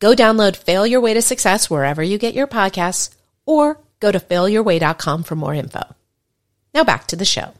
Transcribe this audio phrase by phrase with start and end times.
[0.00, 3.14] Go download Fail Your Way to Success wherever you get your podcasts
[3.46, 5.82] or go to failyourway.com for more info.
[6.74, 7.52] Now back to the show.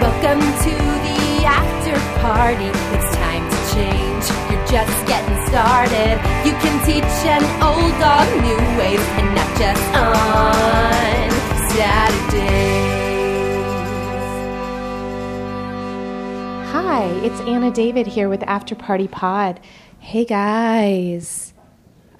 [0.00, 2.70] Welcome to the after party.
[2.96, 4.24] It's time to change.
[4.50, 6.18] You're just getting started.
[6.44, 11.30] You can teach an old dog new ways and not just on
[11.70, 12.77] Saturdays.
[16.80, 19.58] Hi, it's Anna David here with After Party Pod.
[19.98, 21.52] Hey guys.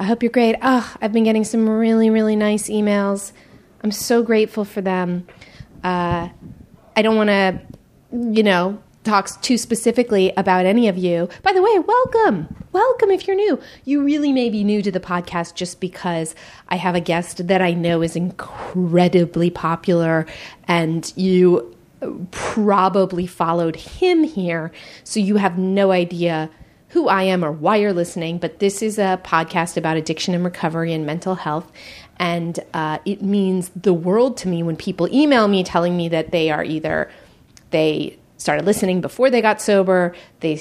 [0.01, 0.57] I hope you're great.
[0.61, 3.31] Oh, I've been getting some really, really nice emails.
[3.85, 5.29] I'm so grateful for them.
[5.85, 6.31] Uh,
[6.97, 7.61] I don't want to,
[8.11, 11.29] you know, talk too specifically about any of you.
[11.45, 12.53] By the way, welcome.
[12.73, 13.61] Welcome if you're new.
[13.85, 16.35] You really may be new to the podcast just because
[16.69, 20.27] I have a guest that I know is incredibly popular
[20.67, 21.78] and you
[22.31, 24.73] probably followed him here.
[25.05, 26.51] So you have no idea
[26.91, 30.45] who I am or why you're listening, but this is a podcast about addiction and
[30.45, 31.71] recovery and mental health.
[32.19, 36.31] And uh, it means the world to me when people email me telling me that
[36.31, 37.11] they are either
[37.71, 40.59] they started listening before they got sober, they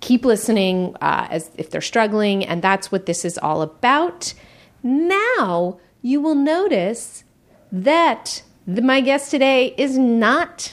[0.00, 4.34] keep listening uh, as if they're struggling, and that's what this is all about.
[4.82, 7.24] Now you will notice
[7.70, 10.72] that the, my guest today is not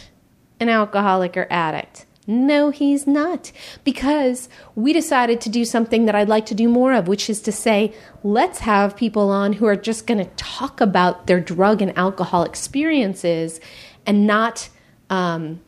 [0.59, 2.05] an alcoholic or addict.
[2.27, 3.51] No, he's not.
[3.83, 7.41] Because we decided to do something that I'd like to do more of, which is
[7.41, 7.91] to say,
[8.23, 12.43] let's have people on who are just going to talk about their drug and alcohol
[12.43, 13.59] experiences
[14.05, 14.69] and not
[15.09, 15.59] um,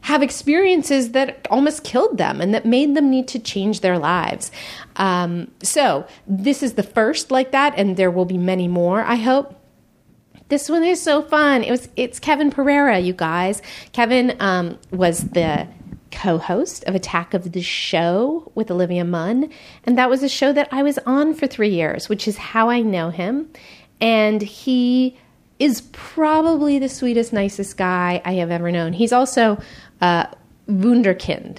[0.00, 4.50] have experiences that almost killed them and that made them need to change their lives.
[4.96, 9.14] Um, so, this is the first like that, and there will be many more, I
[9.14, 9.60] hope.
[10.48, 11.62] This one is so fun.
[11.62, 13.62] It was it's Kevin Pereira, you guys.
[13.92, 15.66] Kevin um, was the
[16.10, 19.50] co-host of Attack of the Show with Olivia Munn,
[19.84, 22.68] and that was a show that I was on for three years, which is how
[22.68, 23.48] I know him.
[24.00, 25.16] And he
[25.58, 28.92] is probably the sweetest, nicest guy I have ever known.
[28.92, 29.58] He's also
[30.00, 30.26] uh,
[30.68, 31.58] wunderkind,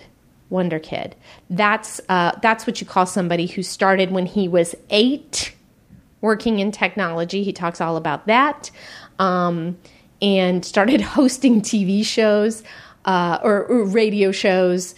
[0.49, 1.15] wonder kid.
[1.49, 5.54] That's uh, that's what you call somebody who started when he was eight
[6.25, 7.43] working in technology.
[7.43, 8.71] He talks all about that.
[9.19, 9.77] Um,
[10.21, 12.63] and started hosting TV shows
[13.05, 14.95] uh, or, or, radio shows,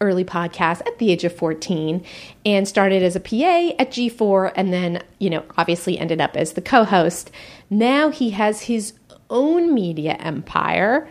[0.00, 2.04] early podcasts at the age of 14,
[2.46, 6.52] and started as a PA at G4, and then, you know, obviously ended up as
[6.52, 7.32] the co host.
[7.68, 8.94] Now he has his
[9.28, 11.10] own media empire.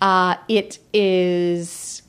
[0.00, 1.99] Uh, it is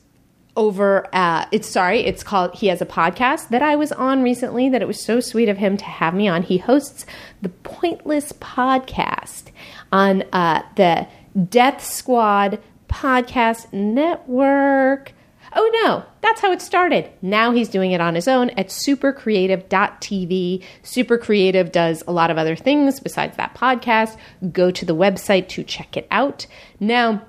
[0.54, 4.68] over uh, it's sorry it's called he has a podcast that i was on recently
[4.68, 6.42] that it was so sweet of him to have me on.
[6.42, 7.06] He hosts
[7.40, 9.44] the pointless podcast
[9.90, 11.06] on uh, the
[11.48, 15.12] death squad podcast network.
[15.54, 17.10] Oh no that's how it started.
[17.20, 22.38] Now he's doing it on his own at supercreative.tv super creative does a lot of
[22.38, 24.16] other things besides that podcast.
[24.52, 26.46] Go to the website to check it out.
[26.80, 27.22] Now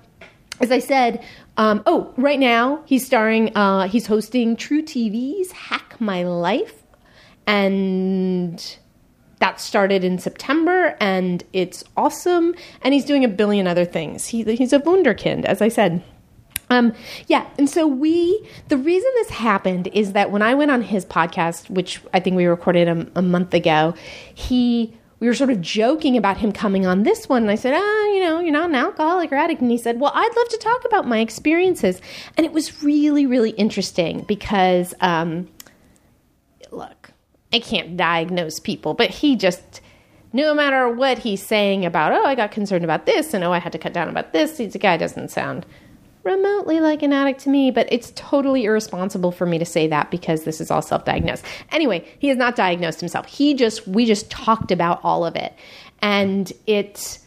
[0.59, 1.23] as I said,
[1.57, 6.83] um, oh, right now he's starring, uh, he's hosting truTV's Hack My Life.
[7.45, 8.77] And
[9.39, 12.55] that started in September and it's awesome.
[12.81, 14.27] And he's doing a billion other things.
[14.27, 16.03] He, he's a wunderkind, as I said.
[16.69, 16.93] Um,
[17.27, 21.05] yeah, and so we, the reason this happened is that when I went on his
[21.05, 23.93] podcast, which I think we recorded a, a month ago,
[24.33, 27.43] he we were sort of joking about him coming on this one.
[27.43, 29.61] And I said, ah, you know, you're not an alcoholic or addict.
[29.61, 32.01] And he said, well, I'd love to talk about my experiences.
[32.35, 35.47] And it was really, really interesting because, um,
[36.71, 37.11] look,
[37.53, 39.79] I can't diagnose people, but he just,
[40.33, 43.59] no matter what he's saying about, oh, I got concerned about this and oh, I
[43.59, 45.65] had to cut down about this, the guy doesn't sound
[46.23, 50.09] remotely like an addict to me, but it's totally irresponsible for me to say that
[50.09, 51.43] because this is all self-diagnosed.
[51.71, 53.25] Anyway, he has not diagnosed himself.
[53.27, 55.53] He just we just talked about all of it,
[56.01, 57.19] and it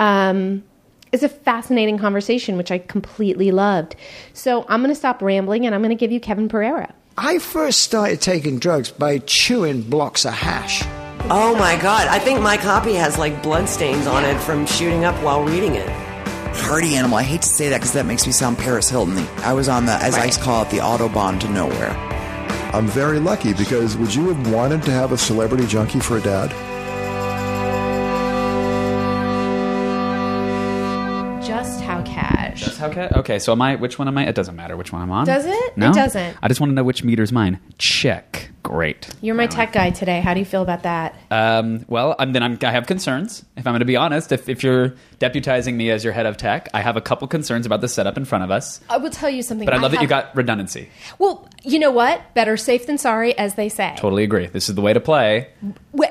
[0.00, 0.62] um,
[1.12, 3.96] is a fascinating conversation, which I completely loved.
[4.34, 6.92] So I'm going to stop rambling, and I'm going to give you Kevin Pereira.
[7.16, 10.82] I first started taking drugs by chewing blocks of hash.
[11.30, 12.08] Oh my god!
[12.08, 16.11] I think my copy has like bloodstains on it from shooting up while reading it
[16.54, 17.18] party animal.
[17.18, 19.18] I hate to say that because that makes me sound Paris Hilton.
[19.38, 20.36] I was on the, as right.
[20.36, 21.90] I call it, the autobahn to nowhere.
[22.74, 26.20] I'm very lucky because would you have wanted to have a celebrity junkie for a
[26.22, 26.50] dad?
[31.44, 32.64] Just how cash.
[32.64, 33.16] That's how cat.
[33.16, 33.74] Okay, so am I?
[33.74, 34.26] Which one am I?
[34.26, 35.26] It doesn't matter which one I'm on.
[35.26, 35.76] Does it?
[35.76, 36.36] No, It doesn't.
[36.40, 37.58] I just want to know which meter's mine.
[37.78, 38.51] Check.
[38.62, 39.08] Great.
[39.20, 40.20] You're my tech guy today.
[40.20, 41.16] How do you feel about that?
[41.30, 43.44] Um, well, I'm, then I'm, I have concerns.
[43.56, 46.36] If I'm going to be honest, if, if you're deputizing me as your head of
[46.36, 48.80] tech, I have a couple concerns about the setup in front of us.
[48.88, 49.64] I will tell you something.
[49.64, 50.88] But I love that you got redundancy.
[51.18, 52.34] Well, you know what?
[52.34, 53.94] Better safe than sorry, as they say.
[53.96, 54.46] Totally agree.
[54.46, 55.48] This is the way to play.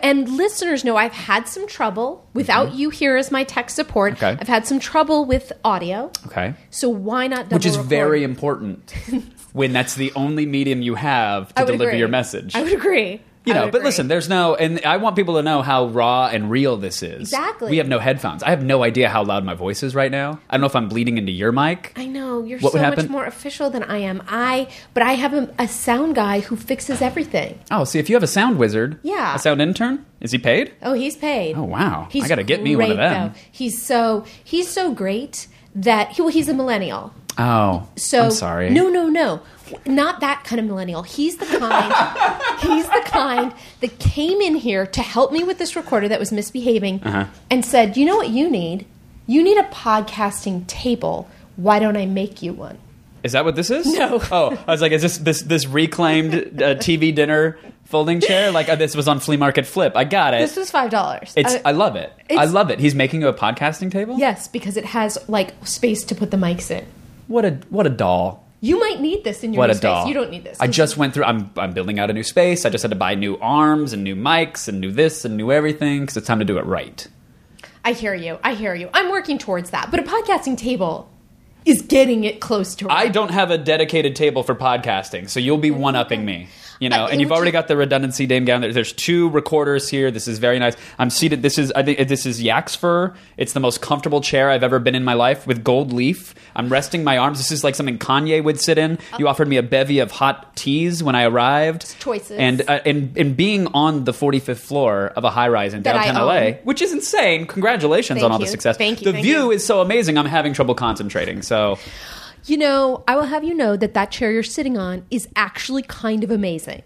[0.03, 4.15] And listeners know I've had some trouble without you here as my tech support.
[4.15, 4.25] Mm-hmm.
[4.25, 4.37] Okay.
[4.41, 6.11] I've had some trouble with audio.
[6.27, 6.53] Okay.
[6.69, 7.89] So why not double Which is record?
[7.89, 8.93] very important
[9.53, 11.99] when that's the only medium you have to deliver agree.
[11.99, 12.55] your message.
[12.55, 13.21] I would agree.
[13.43, 13.85] You I know, but agree.
[13.85, 17.21] listen, there's no, and I want people to know how raw and real this is.
[17.21, 17.71] Exactly.
[17.71, 18.43] We have no headphones.
[18.43, 20.39] I have no idea how loud my voice is right now.
[20.47, 21.91] I don't know if I'm bleeding into your mic.
[21.95, 24.21] I know you're What so much more official than I am.
[24.27, 27.57] I, but I have a, a sound guy who fixes everything.
[27.71, 29.33] Oh, see, if you have a sound wizard, Yeah.
[29.35, 30.75] a sound intern, is he paid?
[30.83, 31.57] Oh, he's paid.
[31.57, 32.09] Oh, wow.
[32.11, 33.29] He's I gotta get me one of them.
[33.33, 33.39] Though.
[33.51, 37.13] He's so he's so great that he, well, he's a millennial.
[37.37, 38.69] Oh, So I'm sorry.
[38.69, 39.41] No, no, no.
[39.85, 41.03] Not that kind of millennial.
[41.03, 41.93] He's the kind
[42.59, 46.31] he's the kind that came in here to help me with this recorder that was
[46.33, 47.25] misbehaving Uh-huh.
[47.49, 48.85] and said, "You know what you need?
[49.27, 51.29] You need a podcasting table.
[51.55, 52.79] Why don't I make you one?"
[53.23, 53.85] Is that what this is?
[53.85, 54.19] No.
[54.31, 57.57] Oh, I was like, is this this this reclaimed uh, TV dinner
[57.91, 58.51] folding chair?
[58.51, 59.93] Like uh, this was on flea market flip.
[59.95, 60.39] I got it.
[60.39, 61.33] This was $5.
[61.35, 61.53] it's.
[61.55, 62.11] Uh, I love it.
[62.31, 62.79] I love it.
[62.79, 64.17] He's making you a podcasting table.
[64.17, 66.85] yes, because it has like space to put the mics in.
[67.27, 68.47] What a what a doll.
[68.63, 69.81] You might need this in your What new a space.
[69.81, 70.07] doll.
[70.07, 70.59] You don't need this.
[70.59, 71.23] I just went through.
[71.25, 72.65] I'm I'm building out a new space.
[72.65, 75.51] I just had to buy new arms and new mics and new this and new
[75.51, 77.07] everything because it's time to do it right.
[77.83, 78.37] I hear you.
[78.43, 78.89] I hear you.
[78.93, 79.89] I'm working towards that.
[79.89, 81.09] But a podcasting table
[81.65, 85.57] is getting it close to I don't have a dedicated table for podcasting, so you'll
[85.57, 86.47] be one upping me.
[86.81, 88.73] You know, and you've already got the redundancy dame down there.
[88.73, 90.09] There's two recorders here.
[90.09, 90.75] This is very nice.
[90.97, 91.43] I'm seated.
[91.43, 93.13] This is I think this is Yak's fur.
[93.37, 96.33] It's the most comfortable chair I've ever been in my life with gold leaf.
[96.55, 97.37] I'm resting my arms.
[97.37, 98.97] This is like something Kanye would sit in.
[99.19, 101.99] You offered me a bevy of hot teas when I arrived.
[101.99, 102.31] Choices.
[102.31, 105.95] And uh, and and being on the 45th floor of a high rise in That
[105.95, 106.53] I downtown LA, own.
[106.63, 107.45] which is insane.
[107.45, 108.45] Congratulations Thank on all you.
[108.45, 108.77] the success.
[108.77, 109.51] Thank you, The thank view you.
[109.51, 110.17] is so amazing.
[110.17, 111.43] I'm having trouble concentrating.
[111.43, 111.77] So.
[112.45, 115.83] You know, I will have you know that that chair you're sitting on is actually
[115.83, 116.81] kind of amazing.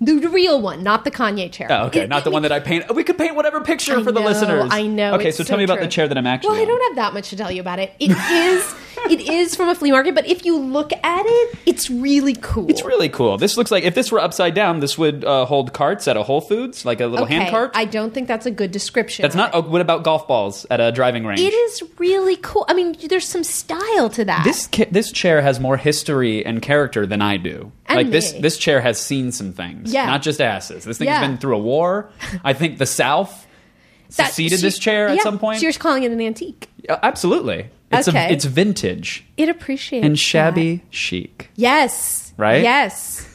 [0.00, 1.68] The real one, not the Kanye chair.
[1.70, 2.94] Oh, okay, It- not the one that I paint.
[2.94, 4.68] We could paint whatever picture I for the know, listeners.
[4.70, 5.14] I know.
[5.14, 5.84] Okay, it's so tell me about true.
[5.86, 6.50] the chair that I'm actually.
[6.50, 7.94] Well, I don't have that much to tell you about it.
[7.98, 8.74] It is,
[9.10, 12.68] it is from a flea market, but if you look at it, it's really cool.
[12.68, 13.38] It's really cool.
[13.38, 16.22] This looks like if this were upside down, this would uh, hold carts at a
[16.22, 17.36] Whole Foods, like a little okay.
[17.36, 17.70] hand cart.
[17.74, 19.22] I don't think that's a good description.
[19.22, 19.50] That's not.
[19.54, 21.40] Oh, what about golf balls at a driving range?
[21.40, 22.66] It is really cool.
[22.68, 24.44] I mean, there's some style to that.
[24.44, 27.72] This this chair has more history and character than I do.
[27.86, 29.85] And like this this chair has seen some things.
[29.92, 30.06] Yeah.
[30.06, 30.84] Not just asses.
[30.84, 31.20] This thing's Yeah.
[31.26, 32.10] been through a war.
[32.44, 33.46] I think the South
[34.16, 35.60] That- seceded she- this chair at some point.
[35.60, 36.68] She was calling it an antique.
[37.02, 37.68] Absolutely.
[37.92, 38.26] It's Okay.
[38.28, 40.18] a, it's vintage It appreciates and that.
[40.18, 41.50] shabby chic.
[41.56, 42.32] Yes.
[42.36, 42.62] Right?
[42.62, 43.26] Yes.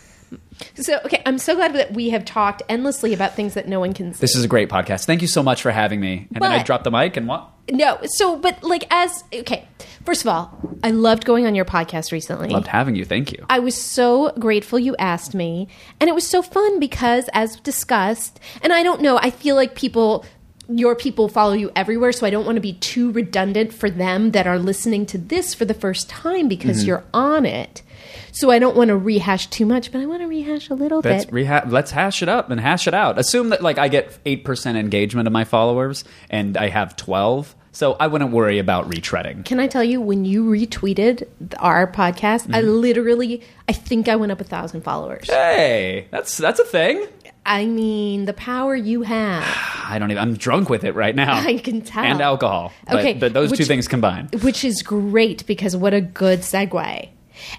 [0.75, 3.94] So okay, I'm so glad that we have talked endlessly about things that no one
[3.94, 4.19] can see.
[4.21, 5.06] This is a great podcast.
[5.06, 6.27] Thank you so much for having me.
[6.33, 7.50] And then I But- dropped the mic and what?
[7.69, 9.67] No, so but like as okay,
[10.05, 12.49] first of all, I loved going on your podcast recently.
[12.49, 13.05] Loved having you.
[13.05, 13.45] Thank you.
[13.49, 15.67] I was so grateful you asked me,
[15.99, 19.75] and it was so fun because, as discussed, and I don't know, I feel like
[19.75, 20.25] people,
[20.69, 24.31] your people follow you everywhere, so I don't want to be too redundant for them
[24.31, 26.88] that are listening to this for the first time because Mm-hmm.
[26.88, 27.83] you're on it.
[28.32, 31.01] So I don't want to rehash too much, but I want to rehash a little
[31.03, 31.34] Let's bit.
[31.34, 33.18] reha- let's hash it up and hash it out.
[33.20, 37.56] Assume that like I get eight percent engagement of my followers and I have twelve,
[37.72, 39.46] so I wouldn't worry about retreading.
[39.46, 41.27] Can I tell you when you retweeted
[41.60, 42.70] our podcast, I Mm-hmm.
[42.70, 45.30] literally, I think I went up a thousand followers.
[45.30, 47.08] Hey, that's that's a thing.
[47.44, 49.44] I mean, the power you have.
[49.84, 50.22] I don't even.
[50.22, 51.36] I'm drunk with it right now.
[51.48, 52.03] I can tell.
[52.03, 52.72] And alcohol.
[52.89, 54.44] Okay, but those two things combined.
[54.44, 57.10] which is great because what a good segue.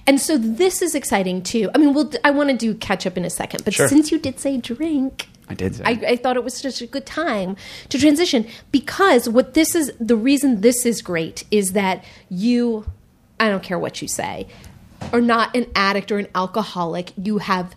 [0.07, 1.71] And so this is exciting too.
[1.75, 3.88] I mean, we'll, I want to do catch up in a second, but Sure.
[3.88, 5.83] since you did say drink, I did say.
[5.85, 7.57] I, I thought it was such a good time
[7.88, 12.87] to transition because what this is the reason this is great is that you,
[13.41, 14.47] I don't care what you say,
[15.12, 17.12] are not an addict or an alcoholic.
[17.17, 17.75] You have,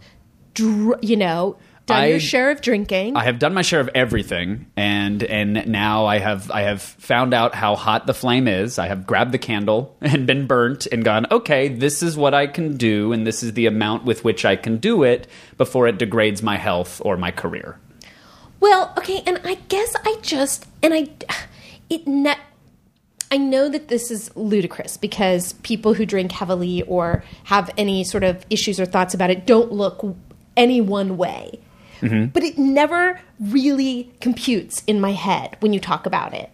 [0.53, 3.15] dr- you know, done I- your share of drinking.
[3.15, 7.33] I have done my share of everything, and and now I have I have found
[7.33, 8.79] out how hot the flame is.
[8.79, 11.27] I have grabbed the candle and been burnt and gone.
[11.31, 14.55] Okay, this is what I can do, and this is the amount with which I
[14.55, 15.27] can do it
[15.57, 17.79] before it degrades my health or my career.
[18.59, 21.07] Well, okay, and I guess I just and I
[21.89, 22.35] it ne-
[23.31, 28.23] I know that this is ludicrous because people who drink heavily or have any sort
[28.23, 30.15] of issues or thoughts about it don't look
[30.55, 31.59] any one way.
[32.05, 32.25] Mm-hmm.
[32.27, 36.49] But it never really computes in my head when you talk about it.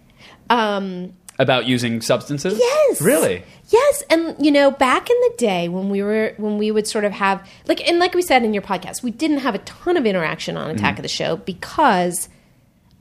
[0.49, 2.57] Um, About using substances?
[2.59, 3.01] Yes.
[3.01, 3.43] Really?
[3.69, 7.05] Yes, and you know, back in the day when we were when we would sort
[7.05, 9.95] of have like and like we said in your podcast, we didn't have a ton
[9.97, 10.77] of interaction on Mm-hmm.
[10.77, 12.27] Attack of the Show because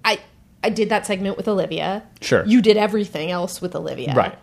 [0.05, 0.21] I
[0.63, 2.05] I did that segment with Olivia.
[2.21, 2.45] Sure.
[2.47, 4.15] You did everything else with Olivia.
[4.15, 4.39] Right.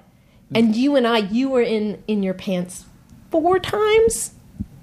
[0.54, 2.86] And you and I, you were in in your pants
[3.32, 4.34] four times,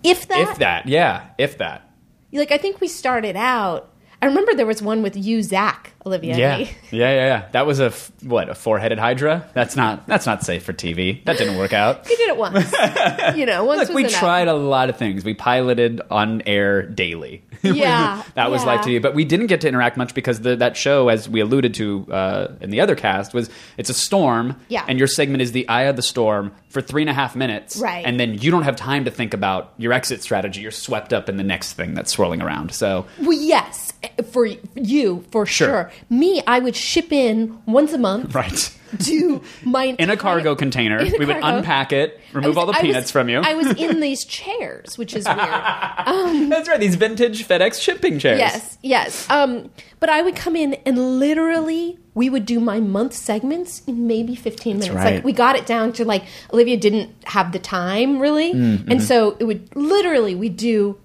[0.02, 0.50] if that.
[0.50, 1.90] If that, yeah, if that.
[2.34, 3.90] Like I think we started out.
[4.20, 6.36] I remember there was one with you, Zach, Olivia.
[6.36, 6.56] Yeah.
[6.58, 7.48] yeah, yeah, yeah.
[7.52, 9.48] That was a f- what a four-headed hydra.
[9.54, 11.24] That's not that's not safe for TV.
[11.24, 12.06] That didn't work out.
[12.08, 12.72] We did it once.
[13.36, 14.12] you know, once Look, we enough.
[14.14, 15.24] tried a lot of things.
[15.24, 17.42] We piloted on air daily.
[17.64, 18.66] Yeah, that was yeah.
[18.66, 19.00] live TV.
[19.00, 22.06] But we didn't get to interact much because the, that show, as we alluded to
[22.12, 24.60] uh, in the other cast, was it's a storm.
[24.68, 24.84] Yeah.
[24.86, 27.76] And your segment is the eye of the storm for three and a half minutes.
[27.78, 28.04] Right.
[28.04, 30.60] And then you don't have time to think about your exit strategy.
[30.60, 32.72] You're swept up in the next thing that's swirling around.
[32.74, 33.94] So Well, yes,
[34.30, 34.44] for
[34.74, 35.68] you for Sure.
[35.68, 35.90] sure.
[36.10, 38.70] Me, I would ship in once a month right.
[39.00, 42.72] to my In a cargo container, a we would unpack it, remove was- all the
[42.72, 43.40] I was- peanuts from you.
[43.40, 45.38] I was in these chairs, which is weird.
[45.38, 46.80] That's right.
[46.80, 48.38] These vintage FedEx shipping chairs.
[48.38, 49.28] yes, yes.
[49.30, 49.70] Um,
[50.00, 54.36] but I would come in and literally we would do my month segments in maybe
[54.36, 54.94] 15 minutes.
[54.94, 55.14] right.
[55.16, 58.52] Like we got it down to like Olivia didn't have the time really.
[58.54, 58.90] Mm-hmm.
[58.90, 60.98] And so it would literally we do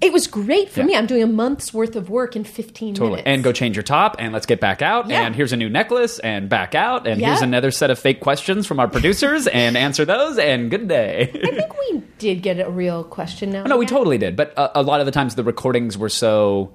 [0.00, 0.86] it was great for Yeah.
[0.86, 0.96] me.
[0.96, 3.10] I'm doing a month's worth of work in 15 Totally.
[3.12, 3.26] minutes.
[3.26, 5.08] And go change your top, and let's get back out.
[5.08, 5.22] Yeah.
[5.24, 7.06] And here's a new necklace, and back out.
[7.06, 10.88] And here's another set of fake questions from our producers, and answer those, and good
[10.88, 11.30] day.
[11.34, 13.64] I think we did get a real question now.
[13.64, 14.36] no, we totally did.
[14.36, 16.72] But a, a lot of the times the recordings were so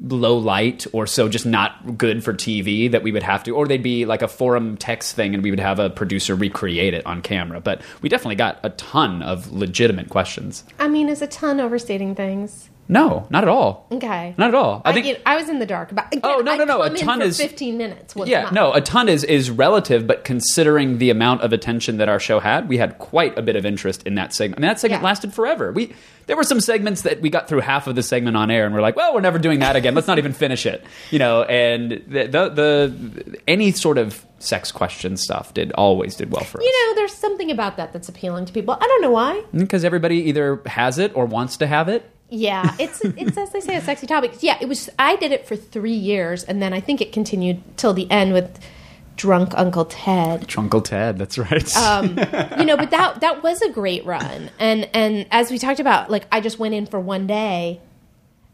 [0.00, 3.66] low light or so just not good for TV that we would have to, or
[3.66, 7.04] they'd be like a forum text thing, and we would have a producer recreate it
[7.06, 7.60] on camera.
[7.60, 10.64] But we definitely got a ton of legitimate questions.
[10.78, 12.70] I mean, is a ton overstating things.
[12.90, 13.86] No, not at all.
[13.92, 14.34] Okay.
[14.38, 14.80] Not at all.
[14.84, 16.06] I I, think I was in the dark about.
[16.06, 18.14] Again, Oh, no, no, no, a ton is- 15 minutes.
[18.16, 18.54] Yeah, month.
[18.54, 22.40] no, a ton is is relative, but considering the amount of attention that our show
[22.40, 24.58] had, we had quite a bit of interest in that segment.
[24.58, 25.06] I mean, that segment Yeah.
[25.06, 25.70] lasted forever.
[25.72, 25.92] We
[26.26, 28.74] there were some segments that we got through half of the segment on air, and
[28.74, 29.94] we're like, well, we're never doing that again.
[29.94, 31.42] Let's not even finish it, you know.
[31.42, 36.58] And the the, the any sort of sex question stuff did always did well for
[36.58, 38.76] us You know, there's something about that that's appealing to people.
[38.80, 39.42] I don't know why.
[39.52, 42.08] Mm, because everybody either has it or wants to have it.
[42.30, 44.34] Yeah, it's it's as they say a sexy topic.
[44.40, 44.90] Yeah, it was.
[44.98, 48.32] I did it for three years, and then I think it continued till the end
[48.34, 48.58] with
[49.16, 50.46] drunk Uncle Ted.
[50.46, 51.76] Trunkle Ted, that's right.
[51.76, 52.18] Um,
[52.58, 56.10] you know, but that that was a great run, and and as we talked about,
[56.10, 57.80] like I just went in for one day,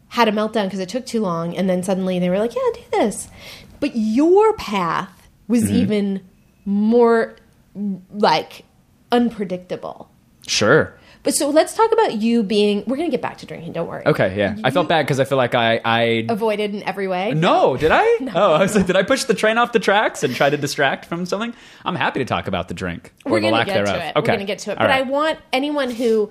[0.07, 2.61] had a meltdown because it took too long, and then suddenly they were like, "Yeah,
[2.73, 3.27] do this."
[3.81, 5.75] But your path was Mm-hmm.
[5.75, 6.29] even
[6.63, 7.35] more
[8.09, 8.63] like
[9.11, 10.09] unpredictable.
[10.47, 10.93] sure.
[11.25, 12.83] But so let's talk about you being.
[12.87, 13.73] We're gonna get back to drinking.
[13.73, 14.03] Don't worry.
[14.05, 14.55] Okay, yeah.
[14.63, 17.33] I felt bad because I feel like I I Avoided in every way.
[17.33, 18.03] No, did I?
[18.35, 20.55] Oh, I was like, did I push the train off the tracks and try to
[20.57, 21.53] distract from something?
[21.83, 23.95] I'm happy to talk about the drink or We're the gonna lack get thereof.
[23.95, 24.15] to it.
[24.15, 24.77] Okay, We're gonna get to it.
[24.77, 26.29] All but I want anyone who,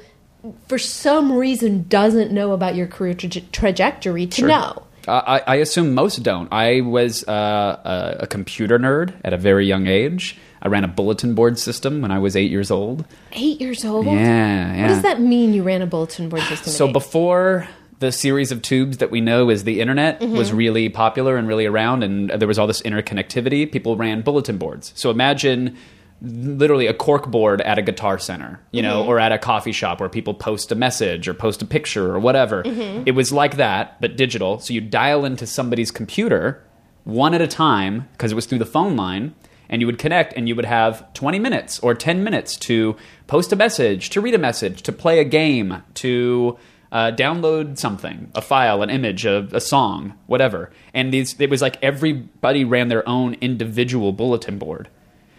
[0.69, 4.83] for some reason, doesn't know about your career traje- trajectory to know.
[5.07, 6.49] Uh, I, I assume most don't.
[6.53, 10.37] I was uh, a, a computer nerd at a very young age.
[10.63, 13.05] I ran a bulletin board system when I was eight years old.
[13.33, 14.07] Eight years old.
[14.07, 14.83] Yeah, yeah.
[14.83, 15.53] What does that mean?
[15.53, 16.73] You ran a bulletin board system.
[16.73, 17.69] So before
[18.01, 20.37] the series of tubes that we know as the internet Mm-hmm.
[20.37, 24.57] was really popular and really around, and there was all this interconnectivity, people ran bulletin
[24.59, 24.93] boards.
[24.97, 25.77] So imagine
[26.25, 29.09] literally a cork board at a guitar center, you know, Mm-hmm.
[29.11, 32.19] or at a coffee shop where people post a message or post a picture or
[32.19, 32.63] whatever.
[32.63, 33.03] Mm-hmm.
[33.07, 34.59] It was like that, but digital.
[34.59, 36.63] So you dial into somebody's computer
[37.05, 39.35] one at a time because it was through the phone line
[39.69, 43.53] and you would connect and you would have 20 minutes or 10 minutes to post
[43.53, 46.57] a message, to read a message, to play a game, to
[46.93, 50.71] uh, download something, a file, an image, a, a song, whatever.
[50.93, 54.89] And these, it was like everybody ran their own individual bulletin board.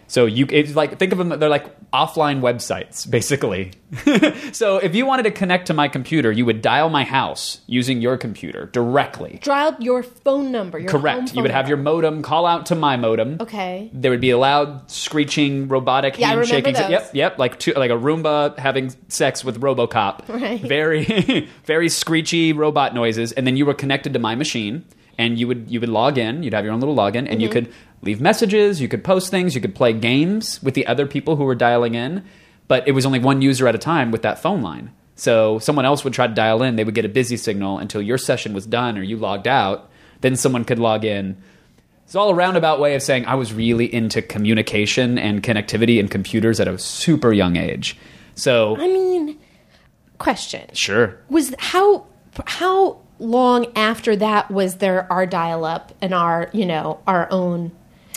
[0.07, 3.71] So you it's like think of them they're like offline websites basically.
[4.51, 8.01] so if you wanted to connect to my computer, you would dial my house using
[8.01, 9.39] your computer directly.
[9.43, 10.77] dialed your phone number.
[10.77, 11.29] Your home Correct.
[11.29, 13.37] phone You would have your modem call out to my modem.
[13.39, 13.89] Okay.
[13.93, 16.73] There would be a loud screeching robotic Yeah, handshaking.
[16.73, 16.89] those.
[16.89, 17.39] Yep, yep.
[17.39, 20.27] Like two, like a Roomba having sex with RoboCop.
[20.35, 20.59] Right.
[20.61, 24.83] Very, very screechy robot noises, and then you were connected to my machine,
[25.17, 26.43] and you would you would log in.
[26.43, 27.65] You'd have your own little login, and you Mm-hmm.
[27.65, 27.73] could
[28.05, 28.79] leave messages.
[28.79, 29.55] You could post things.
[29.55, 32.23] You could play games with the other people who were dialing in.
[32.67, 34.91] But it was only one user at a time with that phone line.
[35.15, 36.75] So someone else would try to dial in.
[36.75, 39.89] They would get a busy signal until your session was done or you logged out.
[40.21, 41.37] Then someone could log in.
[42.05, 46.09] It's all a roundabout way of saying I was really into communication and connectivity and
[46.09, 47.97] computers at a super young age.
[48.35, 49.39] So I mean,
[50.19, 51.19] question sure.
[51.29, 52.05] was how
[52.45, 57.71] how long after that was there our dial up and our you know our own?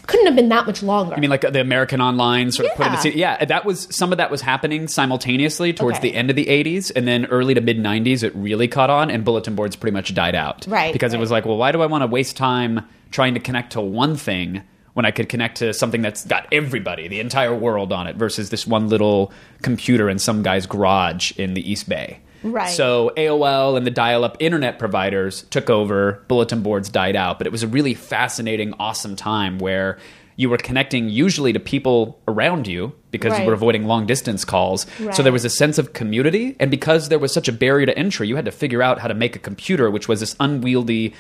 [0.09, 1.15] Couldn't have been that much longer.
[1.15, 3.07] I mean, like the American Online sort of put Yeah.
[3.07, 3.15] it.
[3.15, 6.11] Yeah, that was some of that was happening simultaneously towards Okay.
[6.11, 9.11] the end of the '80s, and then early to mid '90s, it really caught on,
[9.11, 10.67] and bulletin boards pretty much died out.
[10.67, 13.41] Right, because it was like, well, why do I want to waste time trying to
[13.41, 14.63] connect to one thing
[14.95, 18.51] when I could connect to something that's got everybody, the entire world on it, versus
[18.51, 22.19] this one little computer in some guy's garage in the East Bay.
[22.43, 22.71] Right.
[22.71, 26.23] So AOL and the dial-up internet providers took over.
[26.29, 29.99] Bulletin boards died out, but it was a really fascinating, awesome time where
[30.37, 33.41] you were connecting usually to people around you because Right.
[33.41, 34.87] you were avoiding long distance calls.
[35.11, 37.99] So there was a sense of community, and because there was such a barrier to
[37.99, 41.13] entry, you had to figure out how to make a computer, which was this unwieldy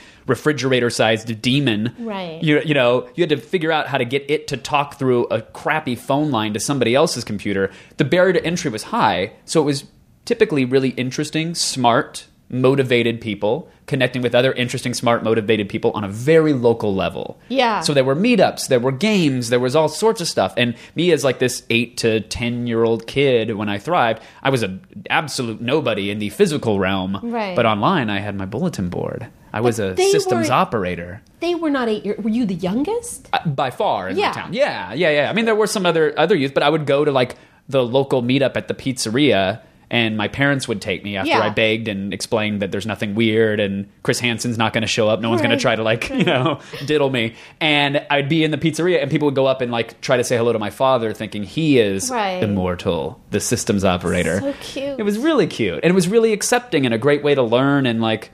[0.48, 1.94] refrigerator-sized demon.
[1.98, 2.42] Right.
[2.42, 5.24] You, you know, you had to figure out how to get it to talk through
[5.26, 7.70] a crappy phone line to somebody else's computer.
[7.96, 9.84] The barrier to entry was high, so it was
[10.28, 16.08] typically really interesting, smart, motivated people connecting with other interesting, smart, motivated people on a
[16.08, 17.38] very local level.
[17.48, 17.80] Yeah.
[17.80, 20.52] So there were meetups, there were games, there was all sorts of stuff.
[20.58, 24.50] And me as like this eight to ten year old kid when I thrived, I
[24.50, 27.18] was an absolute nobody in the physical realm.
[27.22, 27.56] Right.
[27.56, 29.26] But online I had my bulletin board.
[29.52, 31.22] I was a systems operator.
[31.40, 32.18] they were not eight years.
[32.22, 33.28] Were you the youngest?
[33.32, 34.32] Uh, by far in Yeah.
[34.32, 34.52] town.
[34.52, 35.30] Yeah, yeah, yeah.
[35.30, 37.82] I mean, there were some other other youth, but I would go to like the
[37.82, 41.40] local meetup at the pizzeria, and my parents would take me after Yeah.
[41.40, 45.08] I begged and explained that there's nothing weird, and Chris Hansen's not going to show
[45.08, 45.20] up.
[45.20, 47.34] No one's going to try to like you know diddle me.
[47.60, 50.24] And I'd be in the pizzeria, and people would go up and like try to
[50.24, 52.42] say hello to my father, thinking he is Right.
[52.42, 54.40] immortal, the systems operator.
[54.40, 54.98] So cute.
[55.00, 57.86] It was really cute, and it was really accepting and a great way to learn
[57.86, 58.30] and like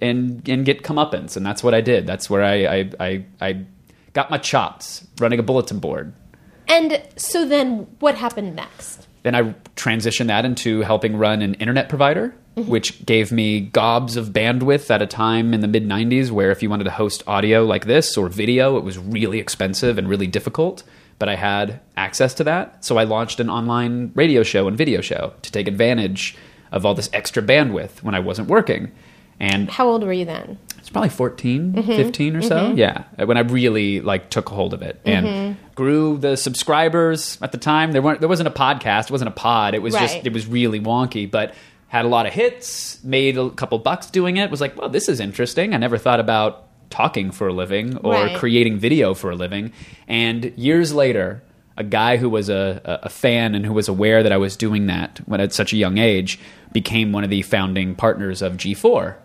[0.00, 2.06] and and get comeuppance, and that's what I did.
[2.06, 3.64] That's where I I I, I
[4.12, 6.12] got my chops running a bulletin board.
[6.68, 9.07] And so then, what happened next?
[9.22, 12.70] Then I transitioned that into helping run an internet provider, mm-hmm.
[12.70, 16.62] which gave me gobs of bandwidth at a time in the mid 90s where if
[16.62, 20.26] you wanted to host audio like this or video, it was really expensive and really
[20.26, 20.82] difficult.
[21.18, 22.84] But I had access to that.
[22.84, 26.36] So I launched an online radio show and video show to take advantage
[26.70, 28.92] of all this extra bandwidth when I wasn't working.
[29.40, 30.58] And How old were you then?
[30.88, 31.86] It's probably 14 mm-hmm.
[31.86, 32.56] 15 or so.
[32.56, 32.78] Mm-hmm.
[32.78, 35.64] Yeah uh, when i really like took hold of it and mm-hmm.
[35.74, 37.92] grew the subscribers at the time.
[37.92, 39.04] There weren't there wasn't a podcast.
[39.04, 39.74] It wasn't a pod.
[39.74, 41.54] It was just it was really wonky but
[41.88, 44.50] had a lot of hits made a couple bucks doing it.
[44.50, 45.74] Was like well this is interesting.
[45.74, 48.38] I never thought about talking for a living or Right.
[48.38, 49.72] creating video for a living.
[50.06, 51.42] And years later
[51.76, 54.56] a guy who was a, a a fan and who was aware that I was
[54.56, 56.40] doing that when at such a young age
[56.72, 59.16] became one of the founding partners of G4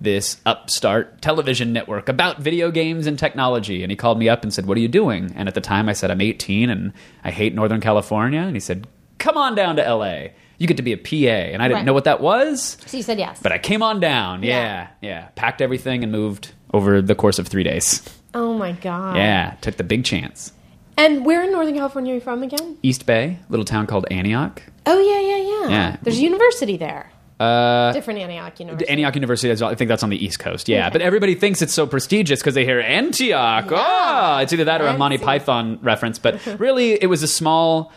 [0.00, 3.82] this upstart television network about video games and technology.
[3.82, 5.32] And he called me up and said, What are you doing?
[5.36, 6.92] And at the time I said, I'm 18 and
[7.24, 8.40] I hate Northern California.
[8.40, 8.86] And he said,
[9.18, 10.28] Come on down to LA.
[10.58, 11.30] You get to be a PA.
[11.52, 11.84] And I didn't Right.
[11.86, 13.40] know what that was, So you said yes.
[13.42, 14.42] but I came on down.
[14.42, 15.28] Yeah, yeah.
[15.34, 18.02] Packed everything and moved over the course of three days.
[18.34, 19.16] oh my god.
[19.16, 20.52] Yeah, took the big chance.
[20.96, 22.76] And where in Northern California are you from again?
[22.82, 24.62] East Bay, little town called Antioch.
[24.86, 25.68] Oh yeah, yeah, yeah.
[25.70, 25.96] Yeah.
[26.02, 27.10] There's a university there.
[27.40, 28.90] Uh, Different Antioch University.
[28.90, 30.68] Antioch University, I think that's on the East Coast.
[30.68, 33.64] Yeah, but everybody thinks it's so prestigious because they hear Antioch.
[33.70, 35.16] Oh, it's either that or a Monty.
[35.16, 36.18] Python reference.
[36.18, 37.92] But really, it was a small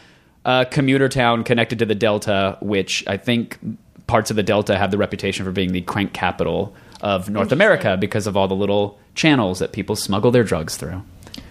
[0.45, 3.59] uh, commuter town connected to the Delta, which I think
[4.07, 7.97] parts of the Delta have the reputation for being the crank capital of North America
[7.99, 11.03] because of all the little channels that people smuggle their drugs through.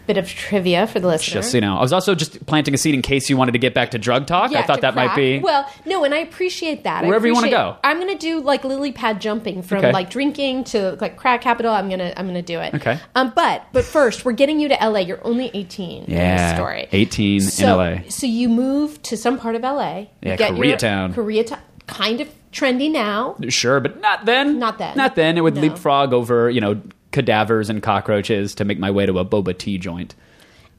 [0.07, 1.35] Bit of trivia for the listener.
[1.35, 3.53] Just so you know, I was also just planting a seed in case you wanted
[3.53, 4.53] to get back to drug talk.
[4.53, 5.65] I thought to that might be well.
[5.87, 7.05] No, and I appreciate that.
[7.07, 7.77] Wherever you wanna go.
[7.85, 9.93] I'm going to do like lily pad jumping from Okay.
[9.93, 11.73] like drinking to like crack capital.
[11.73, 12.75] I'm gonna I'm gonna do it.
[12.75, 12.99] Okay.
[13.15, 14.99] Um, but but first, we're getting you to LA.
[15.01, 16.05] You're only 18.
[16.05, 16.89] in Yeah, this story.
[16.91, 18.09] 18 in LA.
[18.09, 19.99] So you move to some part of LA.
[19.99, 21.15] You Yeah, get your- Koreatown.
[21.15, 23.37] Koreatown, kind of trendy now.
[23.49, 24.59] Sure, but not then.
[24.59, 24.97] Not then.
[24.97, 25.39] Not then.
[25.39, 25.61] It would No.
[25.63, 26.81] leapfrog over, you know,
[27.13, 30.15] cadavers and cockroaches to make my way to a boba tea joint.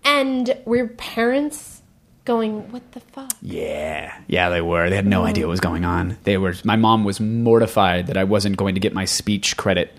[0.04, 1.82] And were parents
[2.26, 3.32] going, "What the fuck"?
[3.42, 4.90] Yeah, yeah, they were.
[4.90, 6.18] They had no idea what was going on.
[6.24, 6.56] They were.
[6.64, 9.98] My mom was mortified that I wasn't going to get my speech credit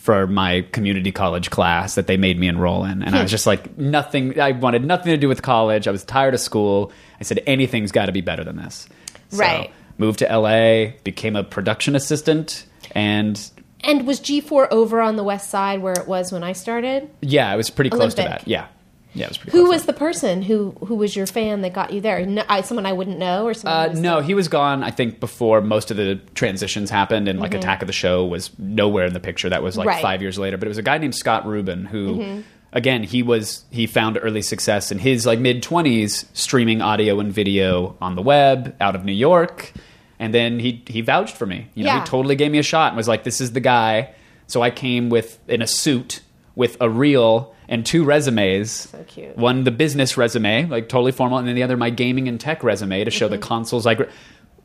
[0.00, 3.34] for my community college class that they made me enroll in, and I was hmm.
[3.34, 4.40] just like, nothing.
[4.40, 5.86] I wanted nothing to do with college.
[5.86, 6.90] I was tired of school.
[7.20, 8.88] I said, anything's got to be better than this.
[9.28, 9.70] So, Right.
[9.98, 13.38] Moved to LA, became a production assistant, and
[13.84, 17.10] And was G4 over on the west side where it was when I started?
[17.22, 18.46] yeah, it was pretty close to that.
[18.46, 18.66] Yeah,
[19.14, 19.56] yeah, it was pretty.
[19.56, 22.24] Who was the person who who was your fan that got you there?
[22.26, 23.96] No, I, someone I wouldn't know, or someone?
[23.96, 24.82] Uh, no, he was gone.
[24.84, 28.50] I think before most of the transitions happened, and like Attack of the Show was
[28.58, 29.48] nowhere in the picture.
[29.48, 29.88] That was like Mm-hmm.
[29.88, 29.96] Right.
[29.96, 30.02] Mm-hmm.
[30.02, 30.56] five years later.
[30.58, 34.42] But it was a guy named Scott Rubin who, again, he was he found early
[34.42, 39.04] success in his like mid twenties streaming audio and video on the web out of
[39.04, 39.72] New York,
[40.20, 41.66] And then he he vouched for me.
[41.74, 42.00] You know, Yeah.
[42.00, 44.10] he totally gave me a shot and was like, "This is the guy."
[44.46, 46.20] So I came with in a suit
[46.54, 48.70] with a reel and two resumes.
[48.70, 49.36] So cute.
[49.38, 52.62] One the business resume, like totally formal, and then the other my gaming and tech
[52.62, 53.48] resume to show the Mm-hmm.
[53.48, 53.96] consoles I.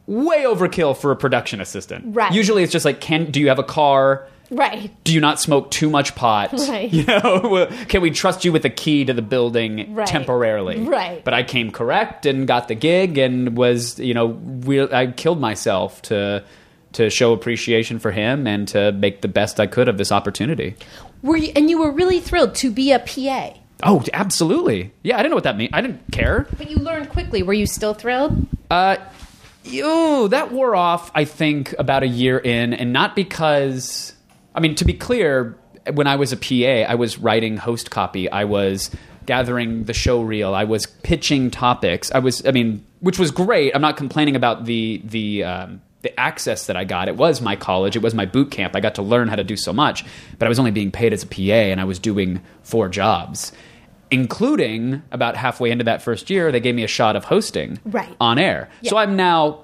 [0.07, 2.15] Way overkill for a production assistant.
[2.15, 2.31] Right.
[2.31, 4.27] Usually it's just like, can do you have a car?
[4.51, 4.91] Right.
[5.03, 6.53] do you not smoke too much pot?
[6.53, 6.91] Right.
[6.93, 10.07] You know, can we trust you with the key to the building Right.
[10.07, 10.79] temporarily?
[10.81, 11.23] Right.
[11.23, 14.27] But I came correct and got the gig and was, you know,
[14.65, 16.43] real, I killed myself to
[16.93, 20.75] to show appreciation for him and to make the best I could of this opportunity.
[21.23, 23.53] Were you, and you were really thrilled to be a PA.
[23.83, 24.91] Oh, absolutely.
[25.03, 25.71] Yeah, I didn't know what that meant.
[25.73, 26.47] I didn't care.
[26.57, 27.43] But you learned quickly.
[27.43, 28.47] Were you still thrilled?
[28.71, 28.95] Uh,
[29.65, 34.13] Ew, that wore off, I think, about a year in, and not because,
[34.55, 35.57] I mean, to be clear,
[35.93, 38.89] when I was a PA, I was writing host copy, I was
[39.27, 43.75] gathering the show reel, I was pitching topics, I was, I mean, which was great.
[43.75, 47.07] I'm not complaining about the the um, the access that I got.
[47.07, 48.75] It was my college, it was my boot camp.
[48.75, 50.05] I got to learn how to do so much,
[50.39, 51.41] but I was only being paid as a PA,
[51.71, 53.51] and I was doing four jobs.
[54.11, 58.15] Including about halfway into that first year, they gave me a shot of hosting Right.
[58.21, 58.69] on air.
[58.83, 59.61] So I'm now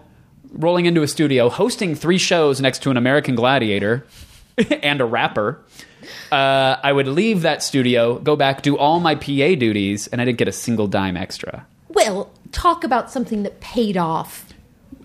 [0.51, 4.03] rolling into a studio, hosting three shows next to an American Gladiator
[4.83, 5.63] and a rapper.
[6.31, 10.25] Uh, I would leave that studio, go back, do all my PA duties, and I
[10.25, 11.65] didn't get a single dime extra.
[11.89, 14.45] Well, talk about something that paid off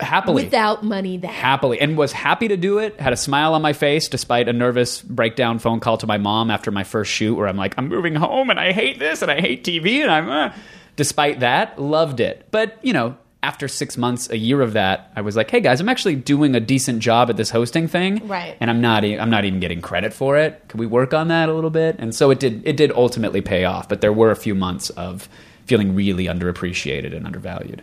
[0.00, 0.44] Happily.
[0.44, 1.30] without money then.
[1.30, 4.52] happily and was happy to do it had a smile on my face despite a
[4.52, 7.88] nervous breakdown phone call to my mom after my first shoot where i'm like i'm
[7.88, 10.52] moving home and i hate this and i hate tv and i'm uh.
[10.96, 15.20] despite that loved it but you know after six months a year of that i
[15.20, 18.56] was like hey guys i'm actually doing a decent job at this hosting thing Right.
[18.60, 21.28] and i'm not e- i'm not even getting credit for it can we work on
[21.28, 24.12] that a little bit and so it did it did ultimately pay off but there
[24.12, 25.28] were a few months of
[25.64, 27.82] feeling really underappreciated and undervalued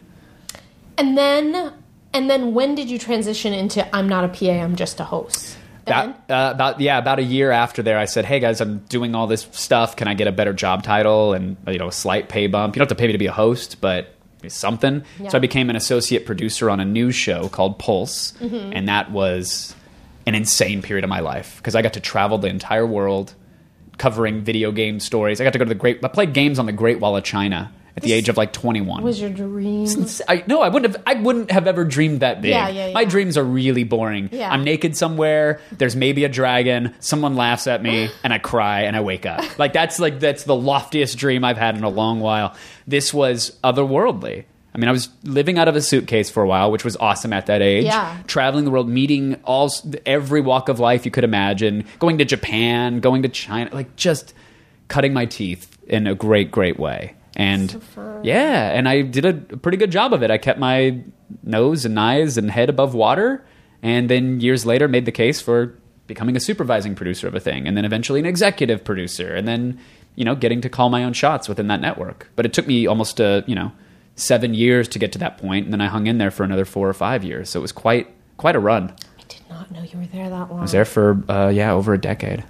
[0.97, 1.73] And then
[2.13, 5.57] and then when did you transition into I'm not a PA, I'm just a host?
[5.85, 9.15] About, uh, about yeah, about a year after there, I said, "Hey guys, I'm doing
[9.15, 9.95] all this stuff.
[9.97, 12.75] Can I get a better job title and you know a slight pay bump?
[12.75, 14.12] You don't have to pay me to be a host, but
[14.49, 15.29] something." Yeah.
[15.29, 18.73] So I became an associate producer on a news show called Pulse, Mm-hmm.
[18.73, 19.75] and that was
[20.25, 23.33] an insane period of my life because I got to travel the entire world
[23.97, 25.39] covering video game stories.
[25.39, 26.03] I got to go to the Great.
[26.03, 29.03] I played games on the Great Wall of China at the age of like 21.
[29.03, 29.87] was your dream?
[30.27, 31.03] I no, I wouldn't have.
[31.05, 32.51] I wouldn't have ever dreamed that big.
[32.51, 32.93] Yeah, yeah, yeah.
[32.93, 34.29] My dreams are really boring.
[34.31, 34.51] Yeah.
[34.51, 35.59] I'm naked somewhere.
[35.71, 36.93] There's maybe a dragon.
[36.99, 39.43] Someone laughs at me, and I cry, and I wake up.
[39.63, 42.55] Like that's like that's the loftiest dream I've had in a long while.
[42.87, 44.45] This was otherworldly.
[44.73, 47.31] I mean, I was living out of a suitcase for a while, which was awesome
[47.33, 47.85] at that age.
[47.85, 48.17] Yeah.
[48.25, 49.71] Traveling the world, meeting all
[50.05, 54.33] every walk of life you could imagine, going to Japan, going to China, like just
[54.87, 57.13] cutting my teeth in a great, great way.
[57.35, 57.81] And
[58.21, 60.29] yeah, and I did a pretty good job of it.
[60.29, 61.01] I kept my
[61.41, 63.43] nose and eyes and head above water,
[63.81, 67.67] and then years later made the case for becoming a supervising producer of a thing,
[67.67, 69.79] and then eventually an executive producer, and then
[70.15, 72.29] you know getting to call my own shots within that network.
[72.35, 73.71] But it took me almost a you know
[74.15, 76.65] seven years to get to that point, and then I hung in there for another
[76.65, 77.49] four or five years.
[77.49, 78.93] So it was quite quite a run.
[79.19, 80.59] I did not know you were there that long.
[80.59, 82.43] I was there for uh, yeah over a decade,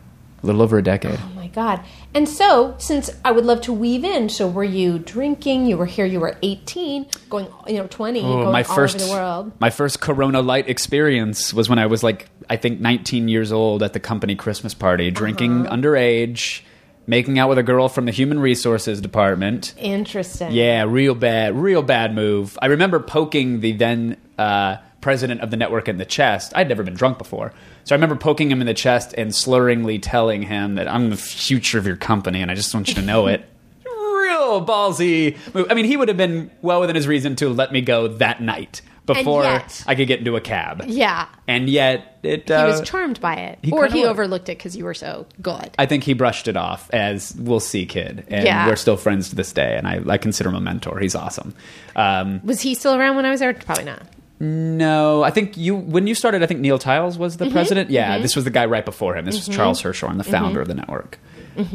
[0.44, 1.18] a little over a decade.
[1.20, 1.82] Oh my god.
[2.14, 5.66] And so, since I would love to weave in, so were you drinking?
[5.66, 8.98] You were here, you were 18, going, you know, 20, Oh, going my all first
[8.98, 9.52] over the world.
[9.60, 13.82] my first Corona Light experience was when I was like I think 19 years old
[13.84, 15.76] at the company Christmas party, drinking Uh-huh.
[15.76, 16.62] underage,
[17.08, 19.74] making out with a girl from the human resources department.
[19.78, 20.52] Interesting.
[20.52, 22.58] Yeah, real bad, real bad move.
[22.62, 26.54] I remember poking the then uh, president of the network in the chest.
[26.56, 27.54] I'd never been drunk before.
[27.84, 31.18] So I remember poking him in the chest and slurringly telling him that I'm the
[31.18, 33.46] future of your company and I just want you to know it.
[33.86, 35.68] Real ballsy move.
[35.70, 38.42] I mean, he would have been well within his reason to let me go that
[38.42, 40.84] night before yet- I could get into a cab.
[40.88, 41.28] Yeah.
[41.46, 42.48] And yet, it.
[42.48, 43.60] He uh, was charmed by it.
[43.62, 44.10] he or he was.
[44.10, 45.72] overlooked it because you were so good.
[45.78, 48.24] I think he brushed it off as we'll see, kid.
[48.30, 48.66] And Yeah.
[48.66, 49.76] we're still friends to this day.
[49.78, 51.00] And I, I consider him a mentor.
[51.00, 51.54] He's awesome.
[51.98, 53.54] Um, Was he still around when I was there?
[53.54, 54.04] Probably not.
[54.44, 56.44] No, I think you when you started.
[56.44, 57.90] I think Neal Tiles was the mm-hmm, president.
[57.90, 58.24] Yeah, mm-hmm.
[58.24, 59.24] this was the guy right before him.
[59.24, 60.06] This was Charles mm-hmm.
[60.06, 61.18] Hirschhorn, the founder of the network.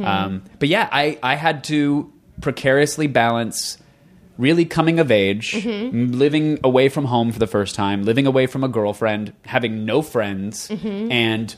[0.04, 3.78] Um, but yeah, I I had to precariously balance
[4.36, 8.46] really coming of age, m- living away from home for the first time, living away
[8.46, 11.56] from a girlfriend, having no friends, and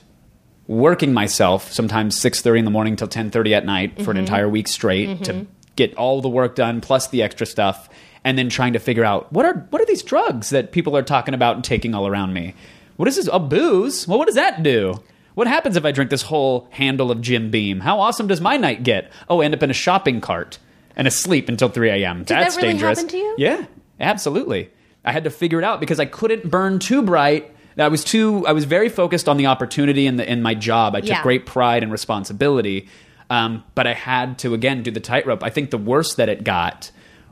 [0.67, 4.69] working myself sometimes 6.30 in the morning till 10.30 at night for an entire week
[4.69, 7.89] straight to get all the work done plus the extra stuff
[8.25, 11.03] and then trying to figure out what are what are these drugs that people are
[11.03, 12.55] talking about and taking all around me
[12.97, 14.95] what is this a booze well what does that do
[15.35, 18.57] what happens if i drink this whole handle of jim beam how awesome does my
[18.57, 20.59] night get oh end up in a shopping cart
[20.97, 23.35] and asleep until 3 a.m that that's really dangerous happen to you?
[23.39, 23.65] yeah
[24.01, 24.71] absolutely
[25.03, 27.51] I had to figure it out because I couldn't burn too bright.
[27.79, 28.47] I was too.
[28.47, 30.95] I was very focused on the opportunity and the in my job.
[30.95, 31.23] I took Yeah.
[31.23, 32.87] great pride and responsibility,
[33.31, 35.43] um, but I had to again do the tightrope.
[35.43, 36.91] I think the worst that it got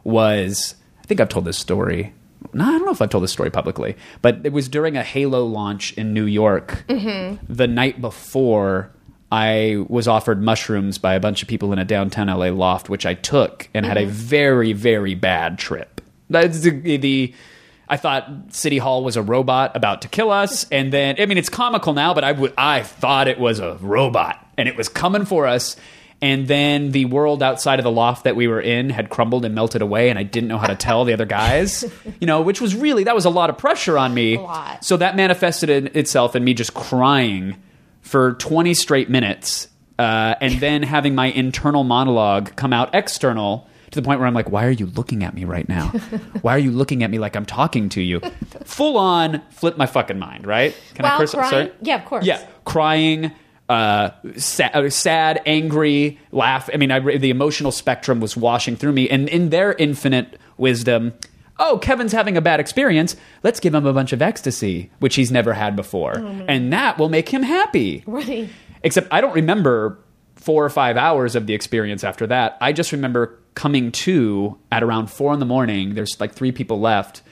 [0.08, 0.74] was.
[1.00, 2.12] I think I've told this story.
[2.52, 5.02] No, I don't know if I've told this story publicly, but it was during a
[5.02, 6.84] Halo launch in New York.
[6.88, 7.52] Mm-hmm.
[7.52, 8.90] The night before,
[9.30, 13.04] I was offered mushrooms by a bunch of people in a downtown LA loft, which
[13.04, 14.10] I took and had a mm-hmm.
[14.10, 16.00] very, very bad trip.
[16.30, 17.34] That's the, the
[17.88, 21.38] I thought City Hall was a robot about to kill us, and then I mean
[21.38, 22.24] it's comical now, but
[22.56, 25.76] I thought it was a robot and it was coming for us.
[26.20, 29.54] And then the world outside of the loft that we were in had crumbled and
[29.54, 31.84] melted away, and I didn't know how to tell the other guys,
[32.20, 34.36] you know, which was really that was a lot of pressure on me.
[34.80, 37.56] So that manifested in itself in me just crying
[38.00, 44.00] for 20 straight minutes, uh, and then having my internal monologue come out external to
[44.00, 45.88] the point where I'm like, why are you looking at me right now?
[46.42, 48.20] why are you looking at me like I'm talking to you?
[48.64, 50.76] Full on flip my fucking mind, right?
[50.94, 51.32] Can While curse?
[51.32, 51.50] crying?
[51.50, 51.72] Sorry?
[51.82, 52.24] Yeah, of course.
[52.24, 53.32] Yeah, crying.
[53.68, 56.70] Uh, sad, uh, sad, angry, laugh.
[56.72, 61.12] I mean, I, the emotional spectrum was washing through me, and in their infinite wisdom,
[61.58, 63.14] oh, Kevin's having a bad experience.
[63.42, 66.14] Let's give him a bunch of ecstasy, which he's never had before,
[66.48, 68.04] and that will make him happy.
[68.06, 68.48] Right.
[68.82, 69.98] Except I don't remember
[70.36, 72.56] four or five hours of the experience after that.
[72.60, 75.94] I just remember coming to at around four in the morning.
[75.94, 77.22] There's like three people left.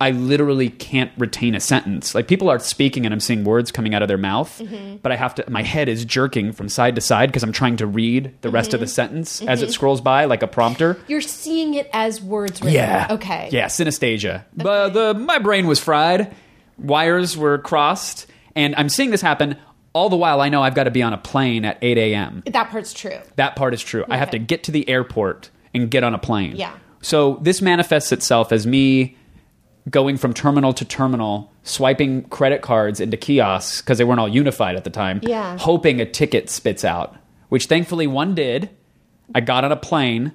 [0.00, 2.14] I literally can't retain a sentence.
[2.14, 4.96] Like people are speaking and I'm seeing words coming out of their mouth, mm-hmm.
[4.96, 7.76] but I have to, my head is jerking from side to side because I'm trying
[7.76, 8.92] to read the rest of the mm-hmm.
[8.92, 9.72] sentence as it mm-hmm.
[9.72, 10.98] scrolls by like a prompter.
[11.06, 12.74] You're seeing it as words written.
[12.74, 13.06] Yeah.
[13.10, 13.48] Okay.
[13.52, 14.44] Yeah, synesthesia.
[14.56, 16.34] But the my brain was fried.
[16.76, 18.26] Wires were crossed,
[18.56, 19.56] and I'm seeing this happen.
[19.92, 22.42] All the while, I know I've got to be on a plane at 8 a.m.
[22.46, 23.16] That part's true.
[23.36, 24.04] That part is true.
[24.10, 26.56] I have to get to the airport and get on a plane.
[26.56, 26.74] Yeah.
[27.00, 29.16] So this manifests itself as me
[29.90, 34.76] going from terminal to terminal, swiping credit cards into kiosks because they weren't all unified
[34.76, 35.20] at the time.
[35.22, 35.58] Yeah.
[35.58, 37.16] Hoping a ticket spits out,
[37.48, 38.70] which thankfully one did.
[39.34, 40.32] I got on a plane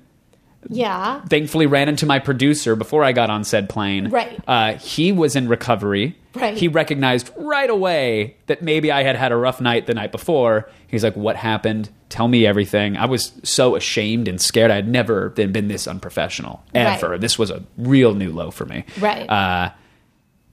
[0.68, 1.22] Yeah.
[1.22, 4.10] thankfully ran into my producer before I got on said plane.
[4.10, 4.40] Right.
[4.48, 6.18] Uh, he was in recovery.
[6.36, 6.58] Right.
[6.58, 10.70] He recognized right away that maybe I had had a rough night the night before.
[10.88, 11.90] He's like, "What happened?
[12.10, 14.70] Tell me everything." I was so ashamed and scared.
[14.70, 17.10] I had never been, been this unprofessional ever.
[17.10, 17.22] Right.
[17.22, 18.86] This was a real new low for me.
[19.00, 19.28] Right.
[19.28, 19.72] Uh,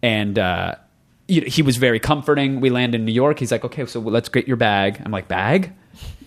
[0.02, 0.76] and uh,
[1.28, 2.60] he was very comforting.
[2.60, 3.38] We land in New York.
[3.38, 5.74] He's like, "Okay, so let's get your bag." I'm like, "Bag?"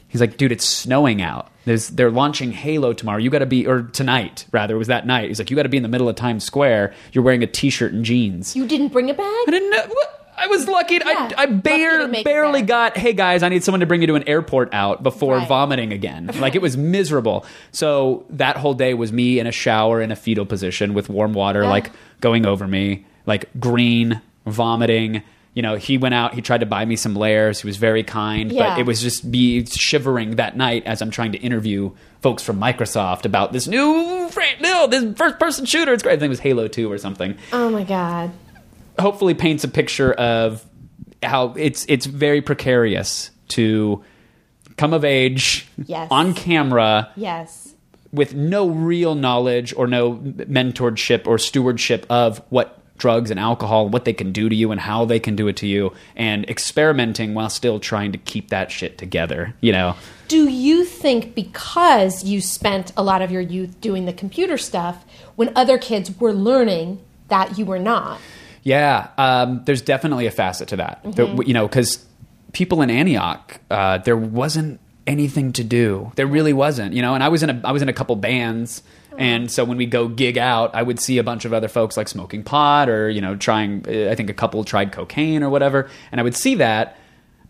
[0.10, 1.50] He's like, "Dude, it's snowing out.
[1.66, 3.20] There's they're launching Halo tomorrow.
[3.20, 4.76] You got to be or tonight rather.
[4.76, 6.44] It was that night." He's like, "You got to be in the middle of Times
[6.44, 6.94] Square.
[7.14, 9.24] You're wearing a t-shirt and jeans." You didn't bring a bag?
[9.26, 9.86] I didn't know.
[9.88, 10.16] What?
[10.42, 10.94] I was lucky.
[10.96, 14.00] Yeah, I, I lucky bare, it barely got, hey guys, I need someone to bring
[14.00, 15.48] you to an airport out before Right.
[15.48, 16.32] vomiting again.
[16.40, 17.46] Like it was miserable.
[17.74, 21.34] So that whole day was me in a shower in a fetal position with warm
[21.34, 21.70] water, Yeah.
[21.70, 21.92] like
[22.22, 25.24] going over me, like green, vomiting.
[25.60, 27.60] You know, he went out, he tried to buy me some layers.
[27.60, 28.70] He was very kind, Yeah.
[28.76, 31.92] but it was just me shivering that night as I'm trying to interview
[32.22, 34.30] folks from Microsoft about this new,
[34.62, 35.92] no, this first person shooter.
[35.92, 36.14] It's great.
[36.14, 38.32] I think it was Halo 2 or something Oh my god.
[38.98, 40.64] hopefully paints a picture of
[41.22, 44.02] how it's it's very precarious to
[44.78, 46.08] come of age Yes.
[46.10, 47.74] on camera Yes.
[48.14, 54.06] with no real knowledge or no mentorship or stewardship of what drugs and alcohol what
[54.06, 57.34] they can do to you and how they can do it to you and experimenting
[57.34, 59.96] while still trying to keep that shit together you know
[60.28, 65.04] Do you think because you spent a lot of your youth doing the computer stuff,
[65.36, 68.20] when other kids were learning that you were not?
[68.62, 71.00] Yeah, um, there's definitely a facet to that.
[71.04, 72.06] There- you know, because
[72.54, 76.12] people in Antioch, uh, there wasn't anything to do.
[76.16, 76.94] There really wasn't.
[76.94, 78.84] You know, and I was in a I was in a couple bands,
[79.18, 81.98] and so when we go gig out, I would see a bunch of other folks
[81.98, 83.86] like smoking pot or you know trying.
[83.88, 86.98] I think a couple tried cocaine or whatever, and I would see that.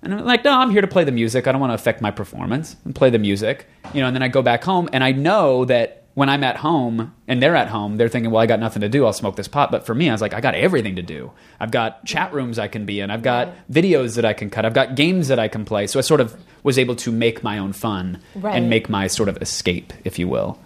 [0.02, 1.46] And I'm like, no, I'm here to play the music.
[1.46, 3.68] I don't want to affect my performance and play the music.
[3.94, 6.56] You know, and then I go back home and I know that when I'm at
[6.56, 9.06] home and they're at home, they're thinking, well, I got nothing to do.
[9.06, 9.72] I'll smoke this pot.
[9.72, 11.32] But for me, I was like, I got everything to do.
[11.60, 13.12] I've got chat rooms I can be in.
[13.12, 14.66] I've got videos that I can cut.
[14.66, 15.86] I've got games that I can play.
[15.86, 18.56] So I sort of was able to make my own fun Right.
[18.56, 20.58] and make my sort of escape, if you will.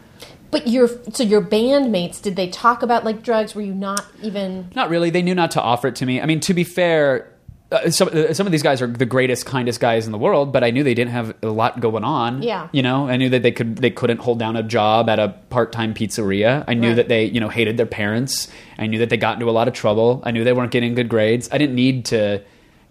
[0.54, 3.56] But your so your bandmates did they talk about like drugs?
[3.56, 4.70] Were you not even?
[4.76, 5.10] Not really.
[5.10, 6.22] They knew not to offer it to me.
[6.22, 7.28] I mean, to be fair,
[7.72, 10.54] uh, some uh, some of these guys are the greatest, kindest guys in the world,
[10.54, 12.44] but I knew they didn't have a lot going on.
[12.44, 12.68] Yeah.
[12.72, 15.30] you know, I knew that they could they couldn't hold down a job at a
[15.50, 16.64] part time pizzeria.
[16.68, 16.96] I knew Right.
[16.98, 18.48] that they you know hated their parents.
[18.78, 20.22] I knew that they got into a lot of trouble.
[20.24, 21.50] I knew they weren't getting good grades.
[21.52, 22.42] I didn't need to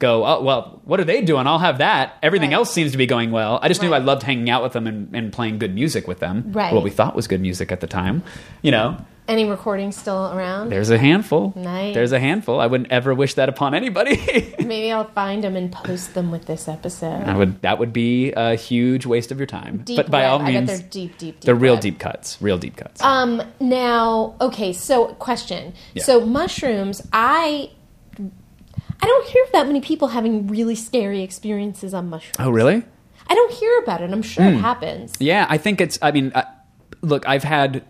[0.03, 1.47] go, oh, well, what are they doing?
[1.47, 2.17] I'll have that.
[2.23, 2.57] Everything Right.
[2.57, 3.59] else seems to be going well.
[3.62, 6.19] I just knew I loved hanging out with them and, and playing good music with
[6.19, 6.51] them.
[6.53, 6.75] Right.
[6.75, 8.23] What we thought was good music at the time.
[8.61, 8.97] You know,
[9.29, 10.71] Any recordings still around?
[10.71, 11.53] there's a handful.
[11.55, 11.95] Nice.
[11.95, 12.61] There's a handful.
[12.61, 14.17] I wouldn't ever wish that upon anybody.
[14.59, 17.23] Maybe I'll find them and post them with this episode.
[17.25, 17.62] I would.
[17.62, 19.79] That would be a huge waste of your time.
[19.85, 20.31] Deep but by web.
[20.31, 21.41] all I bet means, they're deep, deep, deep.
[21.43, 21.83] they're real web.
[21.83, 22.37] deep cuts.
[22.43, 23.01] Real deep cuts.
[23.03, 23.41] Um.
[23.61, 24.73] Now, okay.
[24.73, 25.73] So, question.
[25.95, 26.03] Yeah.
[26.03, 27.01] So, mushrooms.
[27.12, 27.71] I.
[29.03, 32.37] I don't hear of that many people having really scary experiences on mushrooms.
[32.38, 32.83] oh, really?
[33.29, 34.11] I don't hear about it.
[34.11, 34.57] I'm sure Hmm.
[34.57, 35.12] it happens.
[35.19, 35.99] Yeah, I think it's.
[36.03, 36.45] I mean, I,
[37.03, 37.85] look, I've had,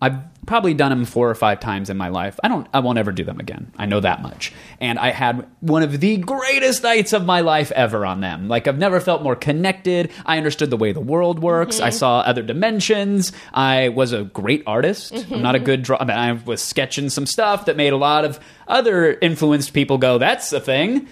[0.00, 2.38] I've probably done them four or five times in my life.
[2.42, 2.66] I don't.
[2.74, 3.72] I won't ever do them again.
[3.78, 4.52] I know that much.
[4.80, 8.48] And I had one of the greatest nights of my life ever on them.
[8.48, 10.10] Like I've never felt more connected.
[10.26, 11.80] I understood the way the world works.
[11.80, 13.32] I saw other dimensions.
[13.54, 15.14] I was a great artist.
[15.30, 15.98] I'm not a good draw.
[16.00, 19.98] I, mean, I was sketching some stuff that made a lot of other influenced people
[19.98, 21.08] go, "That's a thing."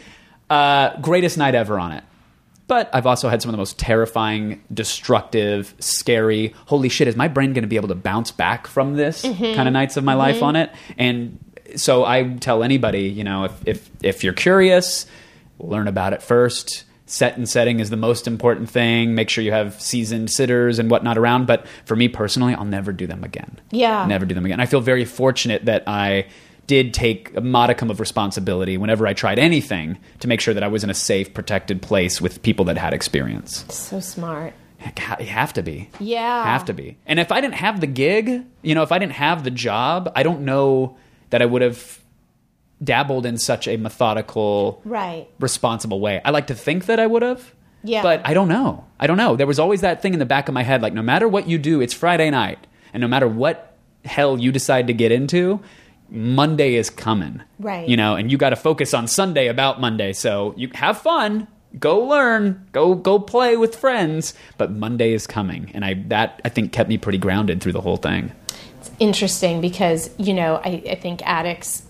[0.49, 2.03] Uh, greatest night ever on it.
[2.71, 7.27] But I've also had some of the most terrifying, destructive, scary, holy shit, is my
[7.27, 9.57] brain going to be able to bounce back from this mm-hmm.
[9.57, 10.45] kind of nights of my life mm-hmm.
[10.45, 10.71] on it?
[10.97, 15.07] And so I tell anybody, you know, if, if, if you're curious,
[15.59, 16.85] learn about it first.
[17.07, 19.17] Set and setting is the most important thing.
[19.17, 21.49] Make sure you have seasoned sitters and whatnot around.
[21.49, 23.59] But for me personally, I'll never do them again.
[23.73, 24.07] Yeah.
[24.07, 24.61] Never do them again.
[24.61, 26.29] I feel very fortunate that I
[26.71, 30.69] did take a modicum of responsibility whenever I tried anything to make sure that I
[30.69, 33.65] was in a safe, protected place with people that had experience.
[33.75, 34.55] So smart.
[35.19, 35.91] You have to be.
[35.99, 36.45] Yeah.
[36.45, 36.97] Have to be.
[37.07, 40.13] And if I didn't have the gig, you know, if I didn't have the job,
[40.15, 40.97] I don't know
[41.31, 41.99] that I would have
[42.83, 45.27] dabbled in such a methodical, Right.
[45.41, 46.21] responsible way.
[46.25, 47.53] I like to think that I would have.
[47.83, 48.03] Yeah.
[48.03, 48.85] But I don't know.
[49.01, 49.35] I don't know.
[49.35, 51.49] There was always that thing in the back of my head like, no matter what
[51.49, 52.65] you do, it's Friday night.
[52.93, 55.61] And no matter what hell you decide to get into,
[56.11, 57.43] Monday is coming.
[57.59, 57.89] Right.
[57.89, 60.13] You know, and you got to focus on Sunday about Monday.
[60.13, 61.47] So you have fun,
[61.79, 65.71] go learn, go go play with friends, but Monday is coming.
[65.75, 68.33] And I that I think kept me pretty grounded through the whole thing.
[68.81, 71.83] It's interesting because, you know, I, I think addicts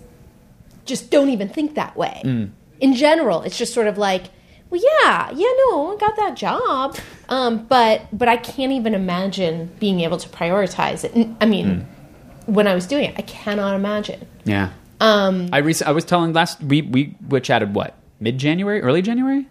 [0.86, 2.20] just don't even think that way.
[2.24, 2.50] Mm.
[2.80, 4.24] In general, it's just sort of like,
[4.70, 6.96] well, yeah, yeah, no, I got that job,
[7.28, 11.28] um, but but I can't even imagine being able to prioritize it.
[11.40, 11.86] I mean, Mm.
[12.54, 14.26] When I was doing it, I cannot imagine.
[14.44, 14.70] Yeah.
[15.00, 17.94] Um I rec- I was telling last we we we chatted what?
[18.20, 19.46] Mid January, early January?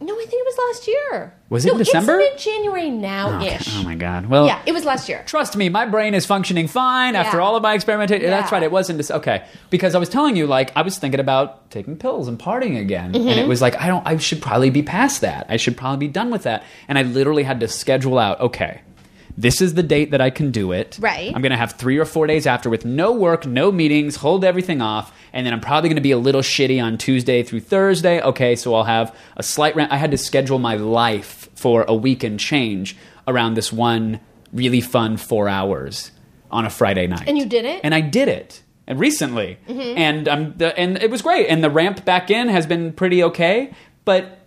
[0.00, 1.34] No, I think it was last year.
[1.48, 2.20] Was it no, December?
[2.20, 3.68] It's mid-January now ish.
[3.76, 4.26] Oh my god.
[4.26, 5.24] Well, Yeah, it was last year.
[5.26, 8.30] Trust me, my brain is functioning fine after all of my experimentation.
[8.30, 8.62] That's right.
[8.62, 11.96] It wasn't just, okay because I was telling you like I was thinking about taking
[11.96, 13.38] pills and partying again, and Mm-hmm.
[13.40, 14.06] it was like I don't.
[14.06, 15.46] I should probably be past that.
[15.48, 16.62] I should probably be done with that.
[16.86, 18.40] And I literally had to schedule out.
[18.40, 18.80] Okay,
[19.40, 20.98] this is the date that I can do it.
[21.00, 21.32] Right.
[21.34, 24.44] I'm going to have three or four days after with no work, no meetings, hold
[24.44, 27.60] everything off, and then I'm probably going to be a little shitty on Tuesday through
[27.60, 28.20] Thursday.
[28.20, 29.92] Okay, so I'll have a slight rant.
[29.92, 32.96] I had to schedule my life for a week and change
[33.28, 34.18] around this one
[34.52, 36.10] really fun four hours
[36.50, 37.28] on a Friday night.
[37.28, 37.80] And you did it?
[37.84, 38.62] And I did it.
[38.88, 39.98] And recently, Mm-hmm.
[39.98, 41.46] and the, and it was great.
[41.48, 43.72] And the ramp back in has been pretty okay.
[44.04, 44.38] But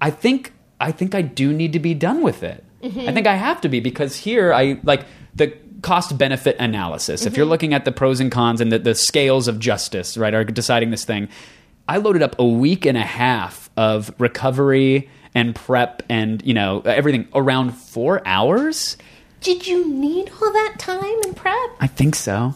[0.00, 2.62] I think I think I do need to be done with it.
[2.82, 3.08] Mm-hmm.
[3.08, 7.24] I think I have to be because here I like the cost benefit analysis.
[7.26, 7.50] If you're Mm-hmm.
[7.50, 10.90] looking at the pros and cons and the, the scales of justice, right, are deciding
[10.90, 11.28] this thing.
[11.88, 16.80] I loaded up a week and a half of recovery and prep and you know
[16.84, 18.96] everything around four hours.
[19.40, 21.70] Did you need all that time and prep?
[21.80, 22.54] I think so.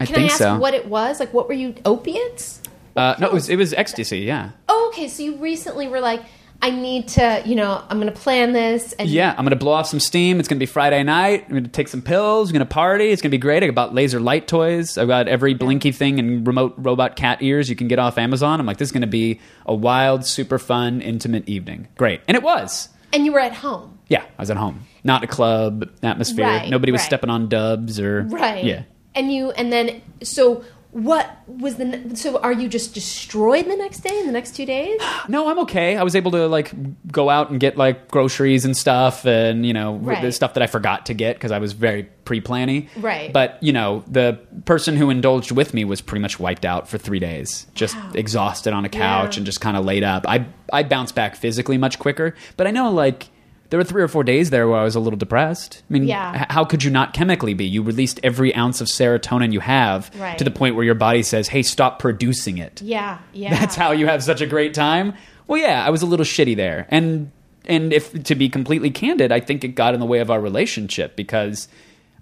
[0.00, 0.58] I Can think I ask so.
[0.58, 1.20] what it was?
[1.20, 2.60] Like, what were you opiates?
[2.96, 4.18] uh, no, it was it was ecstasy.
[4.20, 4.50] Yeah.
[4.68, 5.08] Oh, okay.
[5.08, 6.22] So you recently were like,
[6.64, 8.92] I need to, you know, I'm going to plan this.
[8.92, 10.38] And Yeah, I'm gonna blow off some steam.
[10.38, 11.46] It's gonna be Friday night.
[11.48, 12.50] I'm gonna take some pills.
[12.50, 13.10] I'm gonna party.
[13.10, 13.64] It's gonna be great.
[13.64, 14.96] I got laser light toys.
[14.96, 18.60] I've got every blinky thing and remote robot cat ears you can get off Amazon.
[18.60, 21.88] I'm like, this is gonna be a wild, super fun, intimate evening.
[21.96, 22.88] Great, and it was.
[23.12, 26.46] and you were at home, Yeah, I was at home, not a club atmosphere.
[26.46, 27.06] Right, Nobody was right.
[27.06, 28.64] stepping on dubs or right?
[28.64, 28.82] Yeah.
[29.14, 32.12] And you, and then, so what was the?
[32.16, 34.18] So are you just destroyed the next day?
[34.20, 35.00] In the next two days?
[35.26, 35.96] No, I'm okay.
[35.96, 36.70] I was able to like
[37.10, 40.20] go out and get like groceries and stuff, and you know Right.
[40.20, 42.88] the stuff that I forgot to get because I was very pre-planny.
[42.96, 43.32] Right.
[43.32, 46.98] But you know, the person who indulged with me was pretty much wiped out for
[46.98, 49.40] three days, just exhausted on a couch Yeah.
[49.40, 50.26] and just kind of laid up.
[50.28, 53.28] I I bounced back physically much quicker, but I know like.
[53.72, 55.82] There were three or four days there where I was a little depressed.
[55.88, 56.44] I mean, Yeah.
[56.50, 57.64] how could you not chemically be?
[57.64, 60.36] You released every ounce of serotonin you have Right.
[60.36, 63.58] to the point where your body says, "Hey, stop producing it." Yeah, yeah.
[63.58, 65.14] that's how you have such a great time.
[65.46, 67.30] Well, yeah, I was a little shitty there, and
[67.66, 70.40] and if to be completely candid, I think it got in the way of our
[70.40, 71.66] relationship because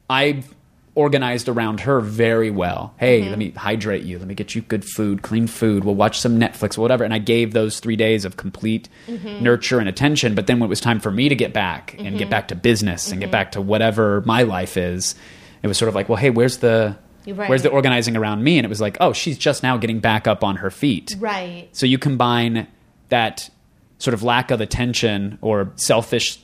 [0.09, 0.45] I
[0.95, 2.95] organized around her very well.
[2.99, 3.31] Hey, Mm-hmm.
[3.31, 4.19] let me hydrate you.
[4.19, 5.85] Let me get you good food, clean food.
[5.85, 7.05] We'll watch some Netflix, whatever.
[7.05, 9.43] And I gave those three days of complete Mm-hmm.
[9.45, 10.35] nurture and attention.
[10.35, 12.55] But then when it was time for me to get back and get back to
[12.57, 13.21] business and Mm-hmm.
[13.21, 15.15] get back to whatever my life is,
[15.63, 17.49] it was sort of like, well, hey, where's the right.
[17.49, 18.59] where's the organizing around me?
[18.59, 21.15] And it was like, oh, she's just now getting back up on her feet.
[21.19, 21.69] Right.
[21.73, 22.67] So you combine
[23.11, 23.49] that
[23.99, 26.39] sort of lack of attention or selfish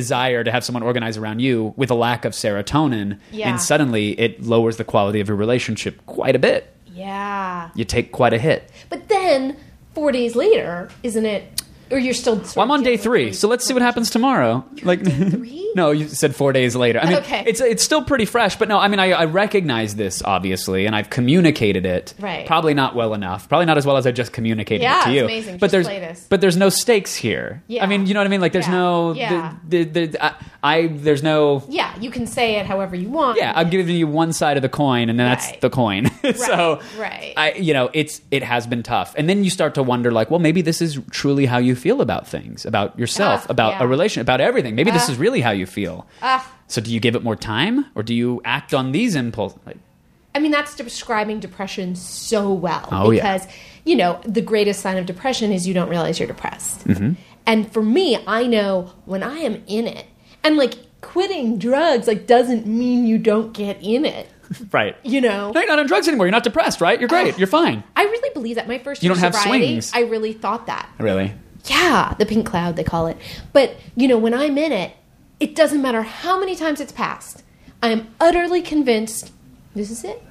[0.00, 3.48] desire to have someone organize around you with a lack of serotonin, Yeah.
[3.48, 6.70] and suddenly it lowers the quality of your relationship quite a bit.
[6.94, 7.70] Yeah.
[7.74, 8.70] You take quite a hit.
[8.90, 9.56] But then
[9.94, 11.62] four days later, isn't it?
[11.90, 12.36] Or you're still.
[12.36, 13.86] Well, I'm on day three, so let's see what oh.
[13.86, 14.64] happens tomorrow.
[14.82, 15.72] Like, three?
[15.76, 16.98] no, you said four days later.
[16.98, 17.44] I mean, Okay.
[17.46, 20.96] it's it's still pretty fresh, but no, I mean, I, I recognize this obviously, and
[20.96, 22.14] I've communicated it.
[22.18, 22.46] Right.
[22.46, 23.48] Probably not well enough.
[23.48, 25.24] Probably not as well as I just communicated Yeah, it to you.
[25.24, 25.58] amazing.
[25.58, 26.26] But Just there's play this.
[26.28, 27.62] but there's no stakes here.
[27.68, 27.84] Yeah.
[27.84, 28.40] I mean, you know what I mean?
[28.40, 28.72] Like, there's Yeah.
[28.72, 29.12] no.
[29.12, 29.54] Yeah.
[29.68, 30.34] The, the, the, I,
[30.64, 31.62] I there's no.
[31.68, 33.38] Yeah, you can say it however you want.
[33.38, 36.10] Yeah, I'm giving you one side of the coin, and then that's the coin.
[36.24, 36.36] right.
[36.36, 37.34] so, right.
[37.36, 40.30] I, you know, it's it has been tough, and then you start to wonder, like,
[40.30, 43.84] well, maybe this is truly how you feel about things, about yourself, Ah, about yeah.
[43.84, 44.74] a relation, about everything.
[44.74, 45.12] Maybe this Ah.
[45.12, 46.06] is really how you feel.
[46.22, 46.46] Ah.
[46.68, 49.58] So, do you give it more time, or do you act on these impulses?
[49.66, 49.78] Like,
[50.34, 52.88] I mean, that's describing depression so well.
[52.90, 53.22] Oh, yeah.
[53.22, 53.48] because,
[53.84, 56.86] you know, the greatest sign of depression is you don't realize you're depressed.
[56.86, 57.12] Mm-hmm.
[57.46, 60.06] And for me, I know when I am in it,
[60.42, 64.28] and like quitting drugs, like, doesn't mean you don't get in it.
[64.72, 64.96] right?
[65.04, 65.52] You know?
[65.52, 66.26] No, you're not on drugs anymore.
[66.26, 66.98] You're not depressed, right?
[67.00, 67.34] You're great.
[67.34, 67.38] Ah.
[67.38, 67.82] You're fine.
[67.96, 68.68] I really believe that.
[68.68, 69.92] My first You don't have swings.
[69.94, 70.88] I really thought that.
[70.98, 71.32] Really?
[71.66, 73.16] Yeah, the pink cloud, they call it.
[73.52, 74.92] But, you know, when I'm in it,
[75.40, 77.42] it doesn't matter how many times it's passed.
[77.82, 79.32] I am utterly convinced
[79.74, 80.22] this is it.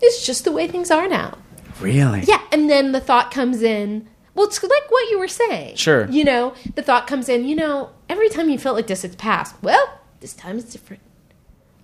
[0.00, 1.38] It's just the way things are now.
[1.80, 2.20] Really?
[2.22, 4.08] Yeah, and then the thought comes in.
[4.34, 5.76] Well, it's like what you were saying.
[5.76, 6.08] Sure.
[6.08, 9.16] You know, the thought comes in, you know, every time you felt like this, it's
[9.16, 9.54] passed.
[9.62, 11.02] Well, this time it's different.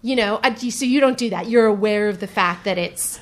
[0.00, 1.48] You know, I, so you don't do that.
[1.48, 3.18] You're aware of the fact that it's.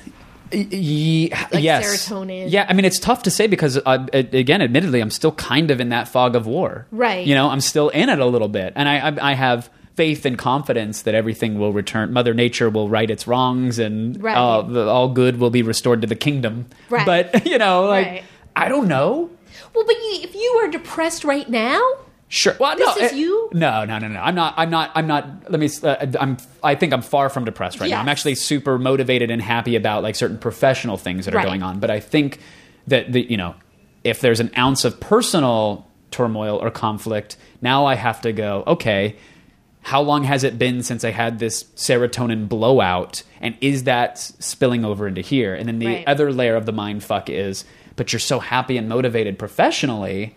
[0.51, 2.07] Like yes.
[2.09, 2.51] serotonin.
[2.51, 5.79] Yeah, I mean it's tough to say because uh, again, admittedly, I'm still kind of
[5.79, 6.87] in that fog of war.
[6.91, 7.25] Right.
[7.25, 10.25] You know, I'm still in it a little bit, and I I, I have faith
[10.25, 12.13] and confidence that everything will return.
[12.13, 14.37] Mother Nature will right its wrongs, and Right.
[14.37, 16.67] uh, the, all good will be restored to the kingdom.
[16.89, 17.05] Right.
[17.05, 18.23] But you know, like Right.
[18.55, 19.29] I don't know.
[19.73, 21.81] Well, but you, if you are depressed right now,
[22.29, 22.55] Sure.
[22.59, 23.49] Well, This no, is uh, you?
[23.53, 24.19] No, no, no, no.
[24.19, 24.53] I'm not.
[24.57, 24.91] I'm not.
[24.95, 25.49] I'm not.
[25.49, 25.69] Let me.
[25.81, 26.37] Uh, I'm.
[26.61, 28.01] I think I'm far from depressed right now.
[28.01, 31.45] I'm actually super motivated and happy about like certain professional things that are Right.
[31.45, 31.79] going on.
[31.79, 32.39] But I think
[32.87, 33.55] that the you know,
[34.03, 38.63] if there's an ounce of personal turmoil or conflict, now I have to go.
[38.67, 39.15] Okay,
[39.83, 44.83] how long has it been since I had this serotonin blowout, and is that spilling
[44.83, 45.55] over into here?
[45.55, 46.03] And then the Right.
[46.07, 47.63] other layer of the mind fuck is,
[47.95, 50.35] but you're so happy and motivated professionally.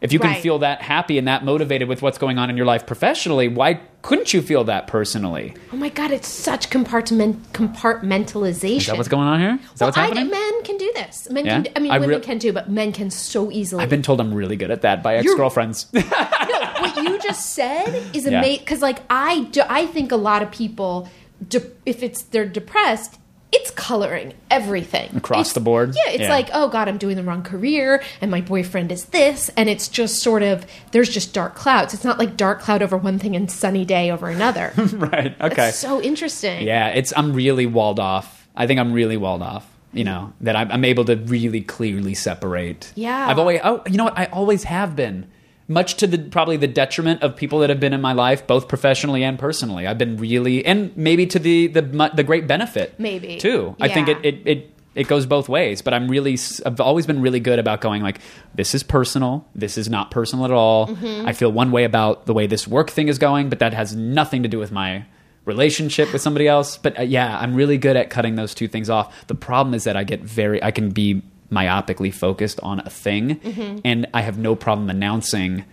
[0.00, 0.42] If you can Right.
[0.42, 3.80] feel that happy and that motivated with what's going on in your life professionally, why
[4.02, 5.54] couldn't you feel that personally?
[5.72, 8.76] oh my god, it's such compartment compartmentalization.
[8.78, 9.58] Is that what's going on here?
[9.62, 10.30] Is that well, what's I, happening?
[10.30, 11.28] men can do this.
[11.30, 11.62] Men Yeah?
[11.62, 11.72] can.
[11.76, 13.82] I mean, I women re- can too, but men can so easily.
[13.82, 15.86] I've been told I'm really good at that by ex girlfriends.
[15.92, 18.60] no, what you just said is amazing.
[18.60, 21.08] Because, like, I do, I think a lot of people,
[21.46, 23.18] de- if it's they're depressed,
[23.52, 25.94] it's coloring everything Across It's- the board?
[25.96, 26.30] Yeah, it's Yeah.
[26.30, 29.88] like, oh god, I'm doing the wrong career, and my boyfriend is this, and it's
[29.88, 31.92] just sort of there's just dark clouds.
[31.94, 34.72] It's not like dark cloud over one thing and sunny day over another.
[34.76, 35.34] right.
[35.40, 35.68] Okay.
[35.70, 36.66] It's so interesting.
[36.66, 38.46] Yeah, it's I'm really walled off.
[38.56, 39.66] I think I'm really walled off.
[39.92, 42.92] You know that I'm, I'm able to really clearly separate.
[42.94, 43.26] Yeah.
[43.28, 43.60] I've always.
[43.64, 44.16] Oh, you know what?
[44.16, 45.26] I always have been.
[45.70, 48.66] Much to the probably the detriment of people that have been in my life, both
[48.66, 49.86] professionally and personally.
[49.86, 52.98] I've been really, and maybe to the the the great benefit.
[52.98, 53.38] Maybe.
[53.38, 53.76] too.
[53.80, 54.42] I think it it.
[54.44, 58.02] it it goes both ways, but I'm really, I've always been really good about going
[58.02, 58.20] like,
[58.56, 60.88] this is personal, this is not personal at all.
[60.88, 61.28] Mm-hmm.
[61.28, 63.94] I feel one way about the way this work thing is going, but that has
[63.94, 65.06] nothing to do with my
[65.44, 66.76] relationship with somebody else.
[66.76, 69.26] But uh, yeah, I'm really good at cutting those two things off.
[69.28, 73.36] The problem is that I get very, I can be myopically focused on a thing,
[73.36, 73.78] Mm-hmm.
[73.84, 75.64] and I have no problem announcing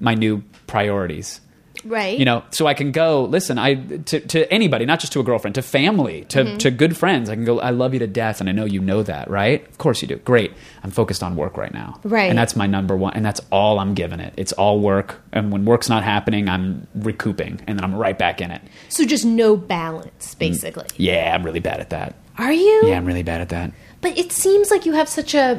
[0.00, 1.40] my new priorities
[1.84, 2.18] Right.
[2.18, 5.22] you know so i can go listen i to, to anybody not just to a
[5.22, 6.56] girlfriend to family to, Mm-hmm.
[6.58, 8.80] to good friends i can go i love you to death and i know you
[8.80, 10.52] know that right of course you do great
[10.82, 12.30] i'm focused on work right now Right.
[12.30, 15.52] and that's my number one and that's all i'm giving it it's all work and
[15.52, 19.24] when work's not happening i'm recouping and then i'm right back in it So just
[19.26, 20.86] no balance, basically.
[20.96, 22.82] yeah i'm really bad at that Are you?
[22.86, 23.72] yeah i'm really bad at that
[24.04, 25.58] But it seems like you have such a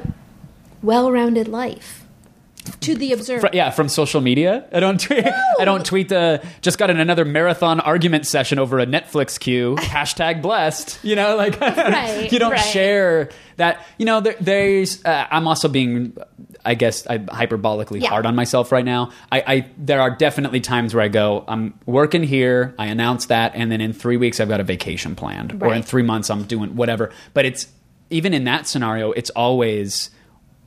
[0.84, 2.04] well-rounded life.
[2.82, 3.48] To the observer.
[3.48, 4.66] Fr- yeah, from social media.
[4.72, 5.24] I don't tweet.
[5.60, 6.44] I don't tweet the.
[6.62, 9.76] Just got in another marathon argument session over a Netflix queue.
[9.80, 11.00] hashtag blessed.
[11.04, 12.60] You know, like Right, you don't right.
[12.60, 13.86] share that.
[14.00, 15.04] You know, there, there's.
[15.06, 16.18] Uh, I'm also being.
[16.64, 18.10] I guess I'm hyperbolically Yeah.
[18.10, 19.12] hard on myself right now.
[19.32, 23.52] I, I there are definitely times where I go, I'm working here, I announce that,
[23.54, 26.46] and then in three weeks I've got a vacation planned, or in three months I'm
[26.46, 27.12] doing whatever.
[27.36, 27.68] But it's
[28.10, 30.12] even in that scenario, it's always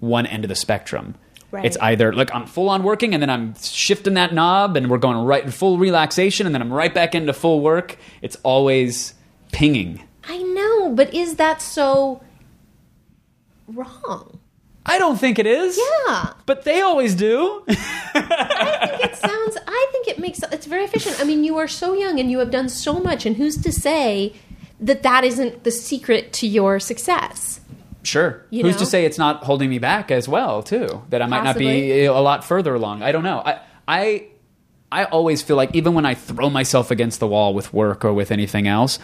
[0.00, 1.14] one end of the spectrum.
[1.50, 1.64] Right.
[1.64, 4.98] It's either like I'm full on working and then I'm shifting that knob and we're
[4.98, 7.96] going right in full relaxation and then I'm right back into full work.
[8.20, 9.14] It's always
[9.50, 10.02] pinging.
[10.24, 12.22] I know, but is that so
[13.66, 14.38] wrong?
[14.84, 15.78] I don't think it is.
[15.78, 16.32] Yeah.
[16.44, 17.62] But they always do.
[17.68, 19.58] I think it sounds.
[19.66, 20.42] I think it makes.
[20.50, 21.20] It's very efficient.
[21.20, 23.70] I mean, you are so young and you have done so much, and who's to
[23.70, 24.34] say
[24.80, 27.60] that that isn't the secret to your success?
[28.02, 28.44] Sure.
[28.50, 28.80] You Who's know?
[28.80, 31.02] to say it's not holding me back as well, too?
[31.10, 33.02] That I might not be a lot further along.
[33.02, 33.42] I don't know.
[33.44, 34.28] I I
[34.90, 38.14] I always feel like even when I throw myself against the wall with work or
[38.14, 38.98] with anything else,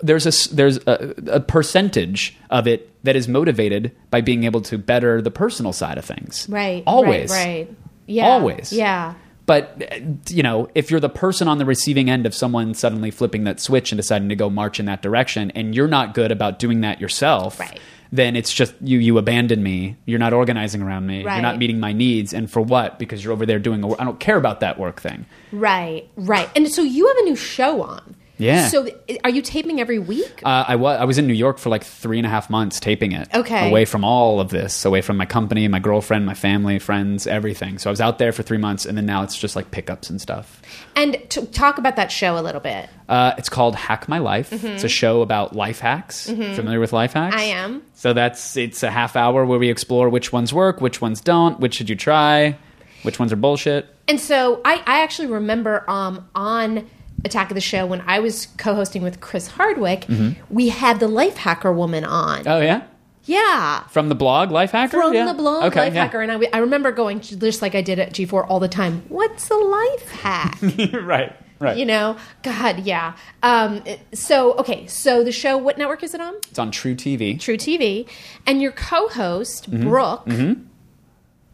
[0.00, 4.78] there's a there's a, a percentage of it that is motivated by being able to
[4.78, 6.48] better the personal side of things.
[6.48, 6.82] Right.
[6.86, 7.30] Always.
[7.30, 7.68] Right.
[7.68, 7.76] right.
[8.06, 8.26] Yeah.
[8.26, 8.72] Always.
[8.72, 9.14] Yeah.
[9.50, 13.42] But you know, if you're the person on the receiving end of someone suddenly flipping
[13.44, 16.60] that switch and deciding to go march in that direction, and you're not good about
[16.60, 17.80] doing that yourself, Right.
[18.12, 18.98] then it's just you.
[18.98, 19.96] You abandon me.
[20.06, 21.24] You're not organizing around me.
[21.24, 21.34] Right.
[21.34, 22.32] You're not meeting my needs.
[22.32, 23.00] And for what?
[23.00, 23.82] Because you're over there doing.
[23.82, 25.26] A, I don't care about that work thing.
[25.50, 26.08] Right.
[26.14, 26.48] Right.
[26.54, 28.14] And so you have a new show on.
[28.40, 28.68] Yeah.
[28.68, 30.42] So th- are you taping every week?
[30.44, 32.80] Uh, I was I was in New York for like three and a half months
[32.80, 33.28] taping it.
[33.34, 33.68] Okay.
[33.68, 37.78] Away from all of this, away from my company, my girlfriend, my family, friends, everything.
[37.78, 40.10] So I was out there for three months, and then now it's just like pickups
[40.10, 40.62] and stuff.
[40.96, 42.88] And to talk about that show a little bit.
[43.08, 44.52] Uh, it's called Hack My Life.
[44.52, 46.26] It's a show about life hacks.
[46.26, 47.34] Familiar with life hacks?
[47.34, 47.40] Mm-hmm.
[47.40, 47.82] I am.
[47.94, 51.60] So that's it's a half hour where we explore which ones work, which ones don't,
[51.60, 52.56] which should you try,
[53.02, 53.86] which ones are bullshit.
[54.08, 56.88] And so I, I actually remember um, on
[57.24, 60.06] Attack of the Show when I was co-hosting with Chris Hardwick,
[60.48, 62.46] we had the life hacker woman on.
[62.48, 62.82] Oh yeah,
[63.24, 63.84] yeah.
[63.88, 64.96] from the blog Life Hacker.
[65.00, 65.26] From Yeah.
[65.26, 66.04] the blog okay, Life yeah.
[66.04, 69.02] Hacker, and I, I remember going just like I did at G4 all the time.
[69.08, 70.58] What's a life hack?
[70.92, 71.76] right, right.
[71.76, 73.14] you know, God, yeah.
[73.42, 73.82] Um,
[74.14, 76.34] so okay, so the show, what network is it on?
[76.48, 77.38] it's on truTV.
[77.38, 78.08] True TV,
[78.46, 79.88] and your co-host Mm-hmm.
[79.88, 80.26] Brooke.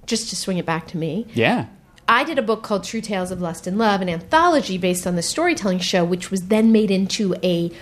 [0.06, 1.66] Just to swing it back to me, Yeah.
[2.08, 5.16] I did a book called True Tales of Lust and Love, an anthology based on
[5.16, 7.72] the storytelling show, which was then made into a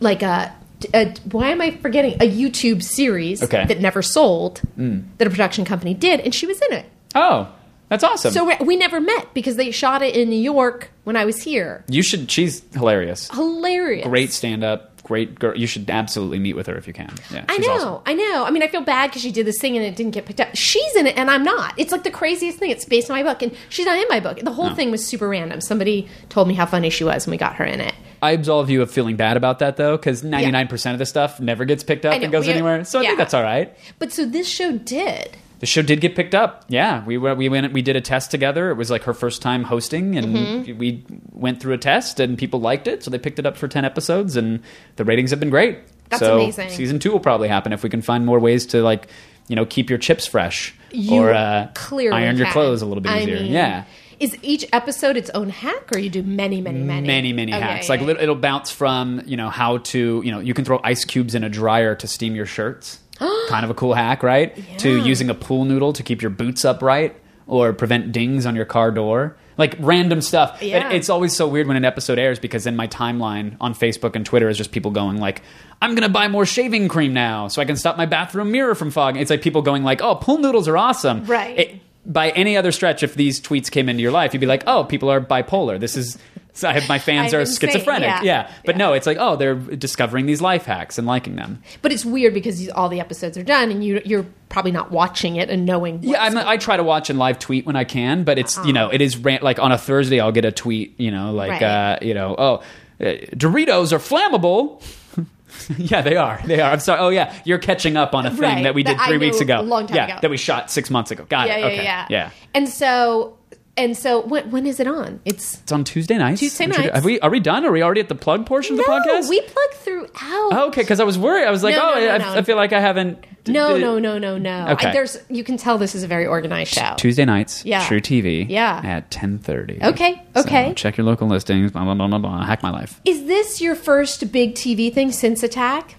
[0.00, 0.52] like a,
[0.92, 3.64] a why am I forgetting a YouTube series Okay.
[3.66, 5.04] that never sold mm.
[5.18, 6.86] that a production company did, and she was in it.
[7.14, 7.52] Oh,
[7.88, 8.32] that's awesome.
[8.32, 11.42] So we, we never met because they shot it in New York when I was
[11.42, 11.84] here.
[11.88, 12.30] you should.
[12.30, 13.28] She's hilarious.
[13.30, 14.91] Hilarious, Great stand up.
[15.04, 15.56] Great girl.
[15.56, 17.12] You should absolutely meet with her if you can.
[17.32, 18.02] Yeah, I know, awesome.
[18.06, 18.44] I know.
[18.44, 20.40] I mean, I feel bad because she did this thing and it didn't get picked
[20.40, 20.48] up.
[20.54, 21.74] She's in it and I'm not.
[21.76, 22.70] It's like the craziest thing.
[22.70, 24.38] It's based on my book and she's not in my book.
[24.38, 24.74] The whole Oh.
[24.74, 25.60] thing was super random.
[25.60, 27.94] Somebody told me how funny she was when we got her in it.
[28.22, 31.06] I absolve you of feeling bad about that though, because ninety nine percent of the
[31.06, 32.84] stuff never gets picked up know, and goes anywhere.
[32.84, 33.08] So I yeah.
[33.08, 33.76] think that's all right.
[33.98, 35.36] But so this show did.
[35.62, 36.64] The show did get picked up.
[36.68, 38.70] Yeah, we went, we went we did a test together.
[38.70, 40.76] It was like her first time hosting, and Mm-hmm.
[40.76, 43.68] we went through a test, and people liked it, so they picked it up for
[43.68, 44.58] ten episodes, and
[44.96, 45.78] the ratings have been great.
[46.08, 46.70] That's so amazing.
[46.70, 49.06] Season two will probably happen if we can find more ways to like
[49.46, 52.52] you know keep your chips fresh You or uh, clearly iron your can.
[52.54, 53.36] clothes a little bit I easier.
[53.40, 53.84] mean, yeah.
[54.18, 57.06] Is each episode its own hack or you do many, many, many?
[57.06, 58.22] many many Oh, hacks yeah, like yeah.
[58.22, 61.42] it'll bounce from you know how to you know you can throw ice cubes in
[61.44, 62.98] a dryer to steam your shirts
[63.48, 66.64] kind of a cool hack right to using a pool noodle to keep your boots
[66.64, 67.16] upright
[67.46, 70.90] or prevent dings on your car door like random stuff Yeah.
[70.90, 74.24] it's always so weird when an episode airs because then my timeline on facebook and
[74.24, 75.42] twitter is just people going like
[75.82, 78.90] i'm gonna buy more shaving cream now so i can stop my bathroom mirror from
[78.90, 81.58] fogging it's like people going like oh pool noodles are awesome Right.
[81.58, 84.64] It- by any other stretch, if these tweets came into your life, you'd be like,
[84.66, 85.78] "Oh, people are bipolar.
[85.78, 86.18] This is."
[86.54, 88.02] So I have my fans are schizophrenic.
[88.08, 88.22] Yeah.
[88.22, 88.50] Yeah.
[88.66, 88.78] but Yeah.
[88.86, 91.62] no, it's like, oh, they're discovering these life hacks and liking them.
[91.80, 95.36] But it's weird because all the episodes are done and you, you're probably not watching
[95.36, 96.00] it and knowing.
[96.02, 98.72] Yeah, I'm, I try to watch and live tweet when I can, but it's you
[98.74, 101.52] know, it is ran- like on a Thursday, I'll get a tweet, you know, like
[101.52, 101.62] Right.
[101.62, 102.54] uh, you know, oh,
[103.00, 104.82] uh, Doritos are flammable.
[105.78, 106.40] yeah, they are.
[106.44, 106.70] They are.
[106.70, 107.00] I'm sorry.
[107.00, 108.62] Oh, yeah, you're catching up on a thing Right.
[108.64, 109.60] that we did That three weeks ago.
[109.60, 110.18] a long time yeah, ago.
[110.22, 111.24] that we shot six months ago.
[111.28, 111.60] Got yeah, it.
[111.60, 111.84] yeah, okay.
[111.84, 112.30] yeah, yeah.
[112.54, 113.36] And so,
[113.76, 115.20] and so, when, when is it on?
[115.24, 116.40] It's It's on Tuesday nights.
[116.40, 116.94] Tuesday nights.
[116.94, 117.18] Have we?
[117.20, 117.64] Are we done?
[117.64, 119.28] Are we already at the plug portion of the no, podcast?
[119.30, 120.10] we plug throughout.
[120.52, 121.46] Oh, okay, because I was worried.
[121.46, 122.34] I was like, No, oh, no, no, I, no.
[122.34, 123.24] I feel like I haven't.
[123.48, 124.68] No, did- no, no, no, no.
[124.72, 124.88] Okay.
[124.88, 126.94] I, there's you can tell this is a very organized show.
[126.96, 127.82] Tuesday nights, Yeah.
[127.82, 128.80] truTV, Yeah.
[128.84, 129.78] at ten thirty.
[129.82, 130.74] Okay, okay.
[130.76, 131.72] check your local listings.
[131.72, 132.44] Blah blah blah blah blah.
[132.44, 133.00] Hack my life.
[133.04, 135.96] Is this your first big TV thing since Attack?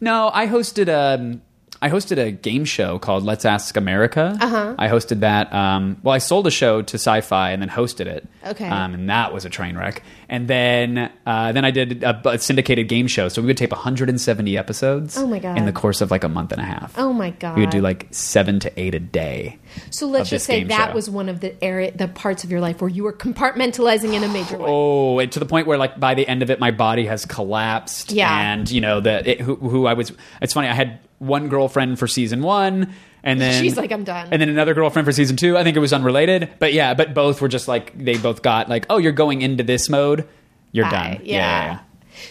[0.00, 1.42] No, I hosted um,
[1.82, 4.38] I hosted a game show called Let's Ask America.
[4.40, 4.76] Uh-huh.
[4.78, 5.52] I hosted that.
[5.52, 8.28] Um, well, I sold a show to Sci-Fi and then hosted it.
[8.46, 8.68] Okay.
[8.68, 10.04] Um, and that was a train wreck.
[10.28, 13.28] And then uh, then I did a, a syndicated game show.
[13.28, 15.18] So we would tape 170 episodes.
[15.18, 15.58] Oh my God.
[15.58, 16.94] In the course of like a month and a half.
[16.96, 17.56] Oh my god.
[17.56, 19.58] We would do like seven to eight a day.
[19.90, 20.94] So let's just say that show.
[20.94, 24.22] was one of the area, the parts of your life where you were compartmentalizing in
[24.22, 24.66] a major way.
[24.68, 28.12] Oh, to the point where, like, by the end of it, my body has collapsed.
[28.12, 28.52] Yeah.
[28.52, 30.12] and you know that who, who I was.
[30.40, 30.68] It's funny.
[30.68, 32.92] I had one girlfriend for season one,
[33.22, 35.56] and then She's like, "I'm done." and then another girlfriend for season two.
[35.56, 38.68] I think it was unrelated, but yeah, but both were just like they both got
[38.68, 40.28] like, oh, you're going into this mode,
[40.72, 40.90] you're Bye.
[40.90, 41.20] done.
[41.24, 41.36] Yeah.
[41.36, 41.78] yeah, yeah.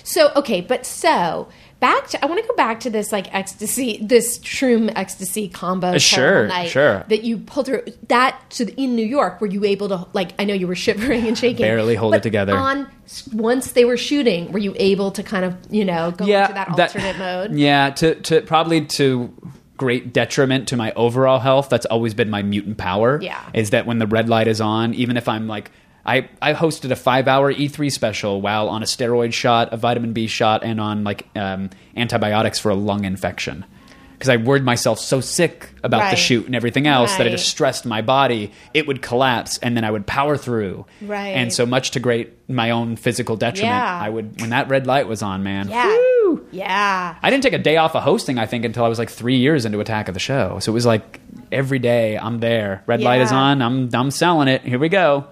[0.04, 1.48] So okay, but so
[1.82, 5.88] back to I want to go back to this like ecstasy, this shroom ecstasy combo.
[5.88, 7.04] Uh, sure, terrible night sure.
[7.10, 8.42] That you pulled through that.
[8.50, 10.32] So in New York, were you able to like?
[10.40, 12.56] I know you were shivering and shaking, Barely hold but it together.
[12.56, 12.88] On
[13.34, 16.54] once they were shooting, were you able to kind of you know go yeah, into
[16.54, 17.56] that alternate mode?
[17.56, 19.36] Yeah, to to probably to
[19.76, 21.68] great detriment to my overall health.
[21.70, 23.20] That's always been my mutant power.
[23.20, 23.44] Yeah.
[23.54, 25.72] is that when the red light is on, even if I'm like.
[26.06, 30.14] I, I hosted a five hour E3 special while on a steroid shot, a vitamin
[30.14, 33.66] B shot, and on like um, antibiotics for a lung infection.
[34.14, 36.12] Because I worried myself so sick about Right.
[36.12, 38.52] the shoot and everything else that I just stressed my body.
[38.72, 40.86] It would collapse, and then I would power through.
[41.02, 41.30] Right.
[41.30, 44.00] And so much to great my own physical detriment, Yeah.
[44.00, 45.70] I would when that red light was on, man.
[45.70, 47.16] Yeah, yeah.
[47.22, 49.38] I didn't take a day off of hosting, I think, until I was like three
[49.38, 50.60] years into Attack of the Show.
[50.60, 51.20] So it was like
[51.52, 52.84] every day I'm there.
[52.86, 53.62] Red light is on.
[53.62, 54.62] I'm I'm selling it.
[54.62, 55.26] Here we go.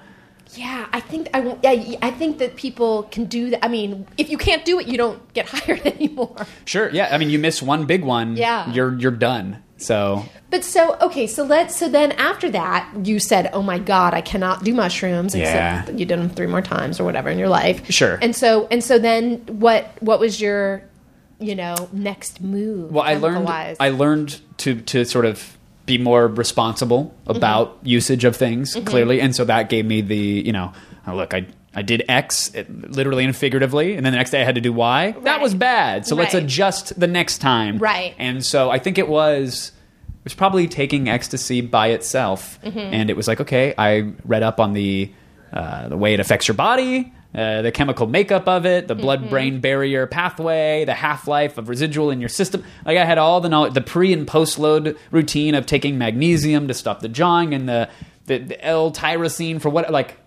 [0.55, 1.63] Yeah, I think I won't.
[1.63, 3.63] Yeah, I think that people can do that.
[3.63, 6.35] I mean, if you can't do it, you don't get hired anymore.
[6.65, 6.89] Sure.
[6.89, 7.09] Yeah.
[7.11, 8.35] I mean, you miss one big one.
[8.35, 8.71] Yeah.
[8.71, 9.63] You're you're done.
[9.77, 11.75] So But so okay, so let's.
[11.75, 15.89] So then after that, you said, "Oh my god, I cannot do mushrooms." Yeah.
[15.89, 17.89] You did them three more times or whatever in your life.
[17.91, 18.17] Sure.
[18.21, 19.95] And so and so then what?
[20.01, 20.83] What was your,
[21.39, 22.91] you know, next move?
[22.91, 23.47] well, I learned?
[23.79, 25.57] I learned to to sort of
[25.89, 30.15] be more responsible about usage of things clearly, and so that gave me the
[30.45, 30.71] you know
[31.07, 31.47] oh, look I.
[31.71, 34.61] I did X, it- literally and figuratively, and then the next day I had to
[34.61, 35.11] do Y.
[35.23, 36.07] That was bad.
[36.07, 37.77] So let's adjust the next time.
[37.77, 38.15] Right.
[38.17, 39.71] And so I think it was
[40.07, 42.79] it was probably taking ecstasy by itself, Mm-hmm.
[42.79, 45.11] and it was like okay, I read up on the
[45.53, 49.01] uh, the way it affects your body, uh, the chemical makeup of it, the Mm-hmm.
[49.01, 52.63] blood brain barrier pathway, the half life of residual in your system.
[52.85, 56.67] Like I had all the knowledge, the pre and post load routine of taking magnesium
[56.67, 57.89] to stop the jawing, and the
[58.25, 60.17] the, the L-tyrosine for what like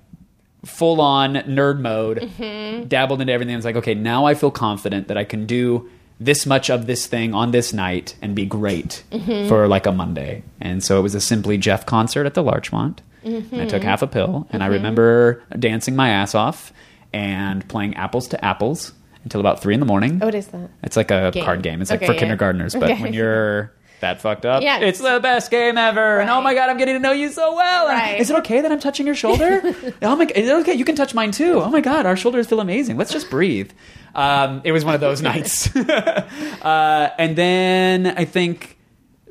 [0.65, 2.87] full on nerd mode, Mm-hmm.
[2.89, 3.57] dabbled into everything.
[3.57, 5.89] It's like, okay, now I feel confident that I can do
[6.21, 9.49] this much of this thing on this night and be great Mm-hmm.
[9.49, 10.45] for like a Monday.
[10.61, 13.03] And so it was a Simply Jeff concert at the Larchmont.
[13.25, 13.67] And I Mm-hmm.
[13.69, 16.73] took half a pill, and I remember dancing my ass off
[17.13, 18.93] and playing apples to apples
[19.25, 20.19] until about three in the morning.
[20.23, 20.71] Oh, what is that?
[20.83, 21.45] It's like a Game.
[21.45, 21.81] card game.
[21.83, 22.19] It's like for yeah.
[22.19, 23.01] kindergartners, but Okay.
[23.03, 24.79] when you're that fucked up, Yeah.
[24.81, 26.19] it's the best game ever.
[26.21, 27.87] And oh my god, I'm getting to know you so well.
[27.89, 28.21] And Right.
[28.21, 29.63] Is it okay that I'm touching your shoulder?
[30.03, 30.75] oh my, is it okay?
[30.75, 31.61] You can touch mine too.
[31.63, 32.97] Oh my god, our shoulders feel amazing.
[32.97, 33.71] Let's just breathe.
[34.15, 35.75] Um, it was one of those nights.
[35.77, 38.79] uh, and then I think.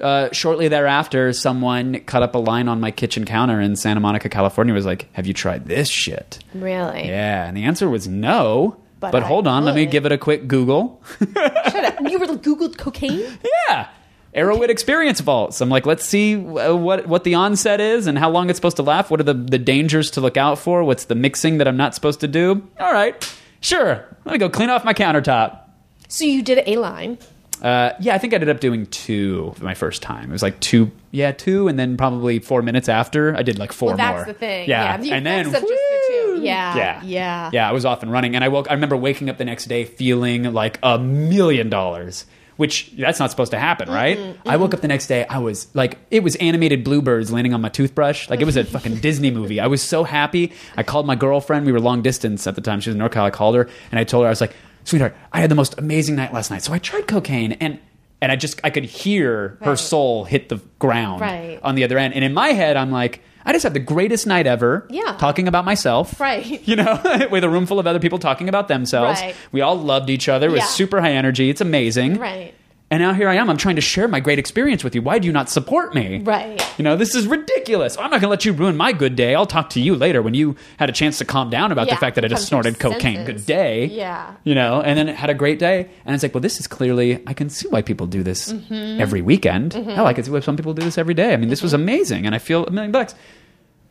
[0.01, 4.29] Uh, shortly thereafter, someone cut up a line on my kitchen counter in Santa Monica,
[4.29, 4.73] California.
[4.73, 7.07] Was like, "Have you tried this shit?" Really?
[7.07, 8.77] Yeah, and the answer was no.
[8.99, 11.01] But But, hold on, let me give it a quick Google.
[11.19, 12.09] Shut up.
[12.09, 13.25] You were Googled cocaine?
[13.67, 13.87] yeah.
[14.35, 15.59] Erowid Experience Vaults.
[15.59, 18.77] I'm like, let's see uh, what what the onset is and how long it's supposed
[18.77, 19.09] to last.
[19.09, 20.83] What are the, the dangers to look out for?
[20.83, 22.65] What's the mixing that I'm not supposed to do?
[22.79, 24.05] All right, sure.
[24.23, 25.59] Let me go clean off my countertop.
[26.07, 27.17] So you did a line.
[27.62, 30.30] Uh, yeah, I think I ended up doing two for my first time.
[30.30, 33.72] It was like two, yeah, two, and then probably four minutes after I did like
[33.72, 34.26] four Well, that's more.
[34.26, 34.68] the thing.
[34.70, 36.34] Yeah, You and then just the two.
[36.38, 36.41] woo!
[36.43, 36.76] Yeah.
[36.76, 37.49] yeah, Yeah.
[37.53, 37.70] yeah.
[37.70, 38.68] I was off and running, and I woke.
[38.70, 42.26] I remember waking up the next day feeling like a million dollars.
[42.57, 44.38] Which that's not supposed to happen, right?
[44.45, 45.26] I woke up the next day.
[45.26, 48.30] I was like, it was animated bluebirds landing on my toothbrush.
[48.30, 49.59] Like it was a fucking Disney movie.
[49.59, 50.51] I was so happy.
[50.78, 51.66] I called my girlfriend.
[51.66, 52.80] We were long distance at the time.
[52.80, 53.24] She was in NorCal.
[53.24, 54.53] I called her and I told her I was like,
[54.84, 56.61] sweetheart, I had the most amazing night last night.
[56.63, 57.79] So I tried cocaine and
[58.21, 59.79] and I just I could hear her Right.
[59.79, 61.59] soul hit the ground Right.
[61.63, 62.13] on the other end.
[62.13, 64.86] And in my head, I'm like, I just had the greatest night ever.
[64.91, 65.15] Yeah.
[65.17, 66.19] Talking about myself.
[66.19, 66.61] Right.
[66.67, 69.19] You know, with a room full of other people talking about themselves.
[69.19, 69.36] Right.
[69.51, 70.47] We all loved each other.
[70.47, 70.65] It was Yeah.
[70.67, 71.49] super high energy.
[71.49, 72.19] It's amazing.
[72.19, 72.53] Right.
[72.91, 73.49] And now here I am.
[73.49, 75.01] I'm trying to share my great experience with you.
[75.01, 76.19] Why do you not support me?
[76.19, 76.61] Right.
[76.77, 77.95] You know, this is ridiculous.
[77.97, 79.33] I'm not going to let you ruin my good day.
[79.33, 81.93] I'll talk to you later when you had a chance to calm down about Yeah,
[81.95, 83.15] the fact that I just snorted cocaine.
[83.25, 83.45] senses.
[83.45, 83.85] Good day.
[83.85, 84.35] Yeah.
[84.43, 85.89] You know, and then it had a great day.
[86.05, 88.99] And it's like, well, this is clearly, I can see why people do this Mm-hmm.
[89.01, 89.71] every weekend.
[89.71, 91.33] Hell, I can see why some people do this every day.
[91.33, 91.65] I mean, this Mm-hmm.
[91.67, 92.25] was amazing.
[92.25, 93.13] And I feel a million bucks.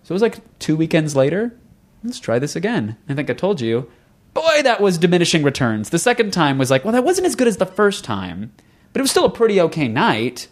[0.02, 1.56] So it was like two weekends later.
[2.04, 2.98] Let's try this again.
[3.08, 3.90] I think I told you.
[4.34, 5.88] Boy, that was diminishing returns.
[5.88, 8.52] The second time was like, well, that wasn't as good as the first time,
[8.92, 10.48] but it was still a pretty okay night.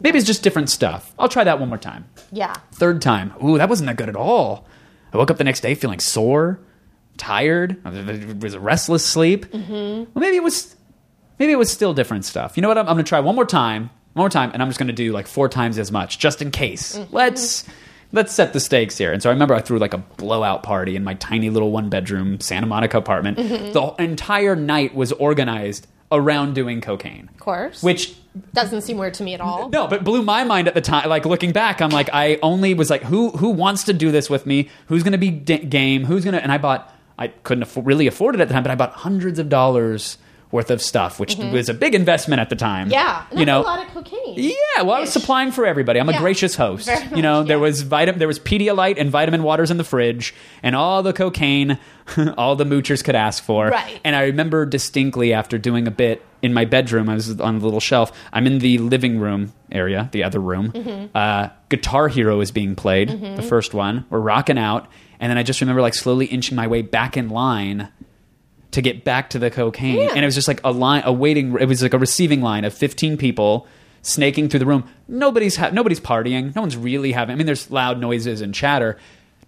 [0.00, 1.14] Maybe it's just different stuff.
[1.18, 2.06] I'll try that one more time.
[2.32, 2.54] Yeah.
[2.72, 4.66] Third time, ooh, that wasn't that good at all.
[5.12, 6.58] I woke up the next day feeling sore,
[7.18, 7.80] tired.
[7.84, 9.46] It was a restless sleep.
[9.46, 9.72] Mm-hmm.
[9.72, 10.74] Well, maybe it was,
[11.38, 12.56] maybe it was still different stuff.
[12.56, 12.78] You know what?
[12.78, 14.88] I'm, I'm going to try one more time, one more time, and I'm just going
[14.88, 16.98] to do like four times as much, just in case.
[17.10, 17.64] Let's
[18.12, 19.12] let's set the stakes here.
[19.12, 21.88] And so I remember I threw like a blowout party in my tiny little one
[21.88, 23.36] bedroom Santa Monica apartment.
[23.36, 27.28] The entire night was organized around doing cocaine.
[27.34, 27.82] Of course.
[27.82, 28.14] Which
[28.54, 29.68] doesn't seem weird to me at all.
[29.68, 31.08] no, but blew my mind at the time.
[31.08, 34.30] Like looking back, I'm like, I only was like, who who wants to do this
[34.30, 34.70] with me?
[34.86, 36.04] Who's going to be d- game?
[36.04, 36.42] Who's going to?
[36.42, 36.92] And I bought.
[37.18, 40.16] I couldn't afford, really afford it at the time, but I bought hundreds of dollars
[40.52, 42.88] worth of stuff, which was a big investment at the time.
[42.88, 42.92] Mm-hmm.
[42.92, 43.24] Yeah.
[43.34, 44.34] You know, a lot of cocaine.
[44.36, 45.98] yeah, well, I was supplying for everybody.
[45.98, 46.86] I'm a gracious host.
[46.86, 47.62] Very you know, much, there yeah.
[47.62, 51.78] was vitamin, there was Pedialyte and vitamin waters in the fridge, and all the cocaine,
[52.36, 53.68] all the moochers could ask for.
[53.68, 53.98] Right.
[54.04, 57.64] And I remember distinctly after doing a bit in my bedroom, I was on the
[57.64, 58.12] little shelf.
[58.32, 60.72] I'm in the living room area, the other room.
[60.72, 61.16] Mm-hmm.
[61.16, 64.04] Uh, Guitar Hero is being played, the first one.
[64.10, 64.88] We're rocking out,
[65.18, 67.88] and then I just remember like slowly inching my way back in line
[68.72, 69.96] to get back to the cocaine.
[70.00, 70.10] Yeah.
[70.14, 71.56] And it was just like a line, a waiting.
[71.58, 73.66] It was like a receiving line of 15 people
[74.02, 74.88] snaking through the room.
[75.08, 76.54] Nobody's ha- nobody's partying.
[76.54, 77.32] No one's really having.
[77.32, 78.98] I mean, there's loud noises and chatter.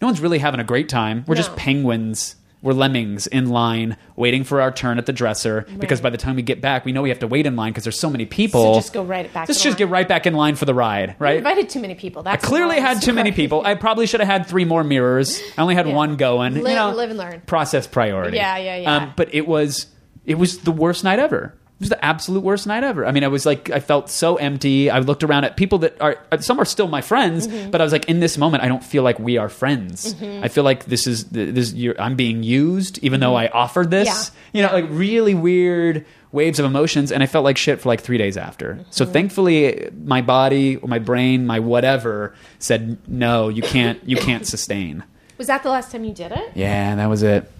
[0.01, 1.25] No one's really having a great time.
[1.27, 2.37] We're just penguins.
[2.65, 5.67] We're lemmings in line, waiting for our turn at the dresser.
[5.79, 7.73] Because by the time we get back, we know we have to wait in line
[7.73, 8.75] because there's so many people.
[8.75, 10.73] So just go right back Just the just get right back in line for the
[10.73, 11.15] ride.
[11.19, 11.35] Right?
[11.35, 12.23] I invited too many people.
[12.23, 13.63] That's I clearly had too many people.
[13.67, 15.43] I probably should have had three more mirrors.
[15.59, 15.95] I only had Yeah.
[15.95, 16.55] one going.
[16.55, 17.43] Live- you know, live and learn.
[17.47, 18.39] Process priority.
[18.39, 18.97] Yeah, yeah, yeah.
[18.97, 19.87] Um, but it was
[20.25, 21.55] it was the worst night ever.
[21.75, 23.05] It was the absolute worst night ever.
[23.05, 24.91] I mean, I was like, I felt so empty.
[24.91, 27.71] I looked around at people that are some are still my friends, Mm-hmm.
[27.71, 30.15] but I was like, in this moment, I don't feel like we are friends.
[30.23, 31.73] I feel like this is this.
[31.73, 34.09] You're, I'm being used, even though I offered this.
[34.09, 34.57] Mm-hmm.
[34.57, 34.63] Yeah.
[34.63, 38.01] You know, like really weird waves of emotions, and I felt like shit for like
[38.01, 38.75] three days after.
[38.75, 38.83] Mm-hmm.
[38.91, 45.03] So thankfully, my body, my brain, my whatever said, no, you can't, you can't sustain.
[45.39, 46.53] Was that the last time you did it?
[46.55, 47.51] Yeah, that was it.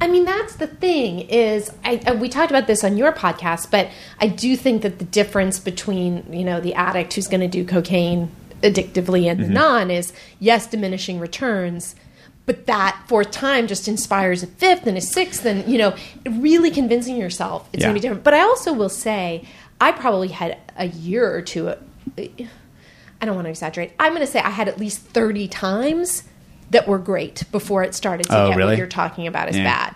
[0.00, 3.70] I mean, that's the thing is, I, I, we talked about this on your podcast,
[3.70, 3.90] but
[4.20, 7.64] I do think that the difference between you know the addict who's going to do
[7.64, 8.30] cocaine
[8.62, 9.54] addictively and the mm-hmm.
[9.54, 11.94] non is yes, diminishing returns,
[12.46, 15.94] but that fourth time just inspires a fifth and a sixth, and you know,
[16.28, 17.88] really convincing yourself it's Yeah.
[17.88, 18.24] going to be different.
[18.24, 19.44] But I also will say,
[19.80, 21.74] I probably had a year or two.
[22.18, 23.92] I don't want to exaggerate.
[23.98, 26.24] I'm going to say I had at least 30 times
[26.74, 28.72] that were great before it started to Oh, get really?
[28.72, 29.64] what you're talking about as Yeah.
[29.64, 29.94] bad.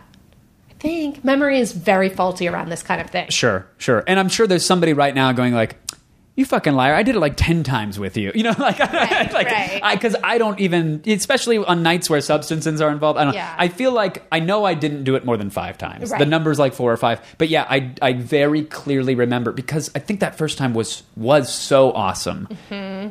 [0.71, 3.29] I think memory is very faulty around this kind of thing.
[3.31, 4.03] Sure, sure.
[4.07, 5.77] And I'm sure there's somebody right now going like,
[6.37, 6.95] "You fucking liar!
[6.95, 9.81] I did it like ten times with you." You know, like, Right, like right.
[9.83, 13.19] I because I don't even, especially on nights where substances are involved.
[13.19, 13.35] I don't.
[13.35, 13.53] Yeah.
[13.59, 16.13] I feel like I know I didn't do it more than five times.
[16.13, 16.19] Right.
[16.21, 17.21] The number's like four or five.
[17.39, 21.53] But yeah, I I very clearly remember because I think that first time was was
[21.53, 22.47] so awesome.
[22.71, 23.09] Mm-hmm.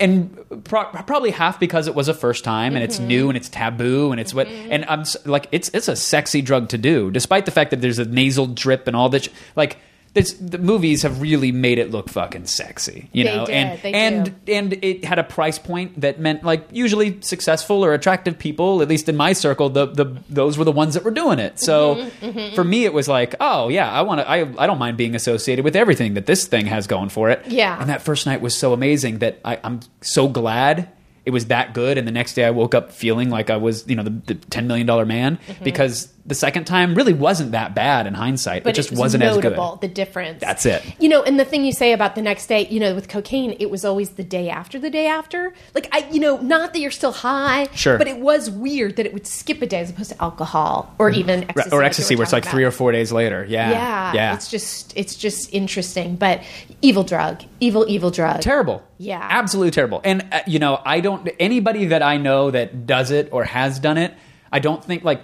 [0.00, 3.06] And pro- probably half because it was a first time and it's Mm-hmm.
[3.08, 6.70] new and it's taboo and it's what and I'm like it's it's a sexy drug
[6.70, 9.76] to do despite the fact that there's a nasal drip and all this like
[10.12, 13.80] this, the movies have really made it look fucking sexy, you They know, did, and
[13.82, 18.38] they and and it had a price point that meant like usually successful or attractive
[18.38, 21.38] people, at least in my circle, the the those were the ones that were doing
[21.38, 21.60] it.
[21.60, 24.78] So Mm-hmm, for me, it was like, oh yeah, I want to, I I don't
[24.78, 27.46] mind being associated with everything that this thing has going for it.
[27.46, 27.80] Yeah.
[27.80, 30.88] and that first night was so amazing that I, I'm so glad.
[31.26, 33.86] It was that good, and the next day I woke up feeling like I was,
[33.86, 37.74] you know, the, the ten million dollar man because the second time really wasn't that
[37.74, 38.60] bad in hindsight.
[38.60, 38.64] Mm-hmm.
[38.64, 39.80] But it just it was wasn't notable, as good.
[39.82, 40.40] the difference.
[40.40, 40.82] That's it.
[40.98, 43.54] You know, and the thing you say about the next day, you know, with cocaine,
[43.60, 45.52] it was always the day after the day after.
[45.74, 47.98] Like, I, you know, not that you're still high, Sure.
[47.98, 51.10] but it was weird that it would skip a day as opposed to alcohol or
[51.10, 51.70] even ecstasy.
[51.76, 53.44] Or ecstasy, where it's like talking three or four days later.
[53.48, 54.34] Yeah, Yeah, yeah.
[54.34, 56.42] It's just, it's just interesting, but
[56.80, 58.40] evil drug, evil, evil drug.
[58.40, 58.82] terrible.
[58.98, 59.26] Yeah.
[59.30, 60.00] absolutely terrible.
[60.04, 61.28] And uh, you know, I don't.
[61.40, 64.14] Anybody that I know that does it or has done it,
[64.52, 65.22] I don't think like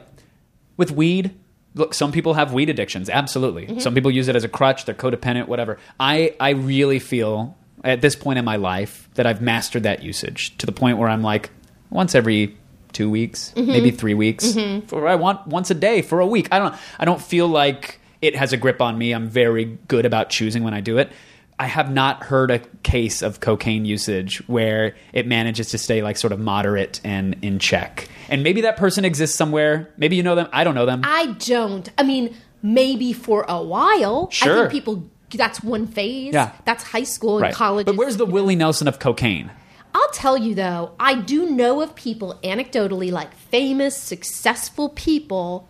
[0.77, 1.33] with weed.
[1.74, 3.11] Look, some people have weed addictions.
[3.11, 3.79] Absolutely, Mm-hmm.
[3.81, 4.85] some people use it as a crutch.
[4.87, 5.79] They're codependent, whatever.
[6.01, 10.57] I I really feel at this point in my life that I've mastered that usage
[10.59, 11.51] to the point where I'm like
[11.91, 12.57] once every
[12.93, 13.70] two weeks, Mm-hmm.
[13.70, 14.55] maybe three weeks.
[14.87, 16.49] For I want once a day for a week.
[16.51, 16.74] I don't.
[16.99, 19.12] I don't feel like it has a grip on me.
[19.12, 21.12] I'm very good about choosing when I do it.
[21.59, 26.16] I have not heard a case of cocaine usage where it manages to stay like
[26.16, 28.09] sort of moderate and in check.
[28.29, 29.93] And maybe that person exists somewhere.
[29.97, 30.49] Maybe you know them.
[30.53, 31.03] I don't know them.
[31.05, 31.89] I don't.
[31.99, 34.29] I mean, maybe for a while.
[34.31, 34.57] I Sure.
[34.61, 36.35] think people, that's one phase.
[36.35, 36.53] Yeah.
[36.64, 37.55] That's high school and right.
[37.55, 37.87] college.
[37.87, 39.51] But where's the Willie Nelson of cocaine?
[39.95, 45.68] I'll tell you though, I do know of people anecdotally, like famous, successful people,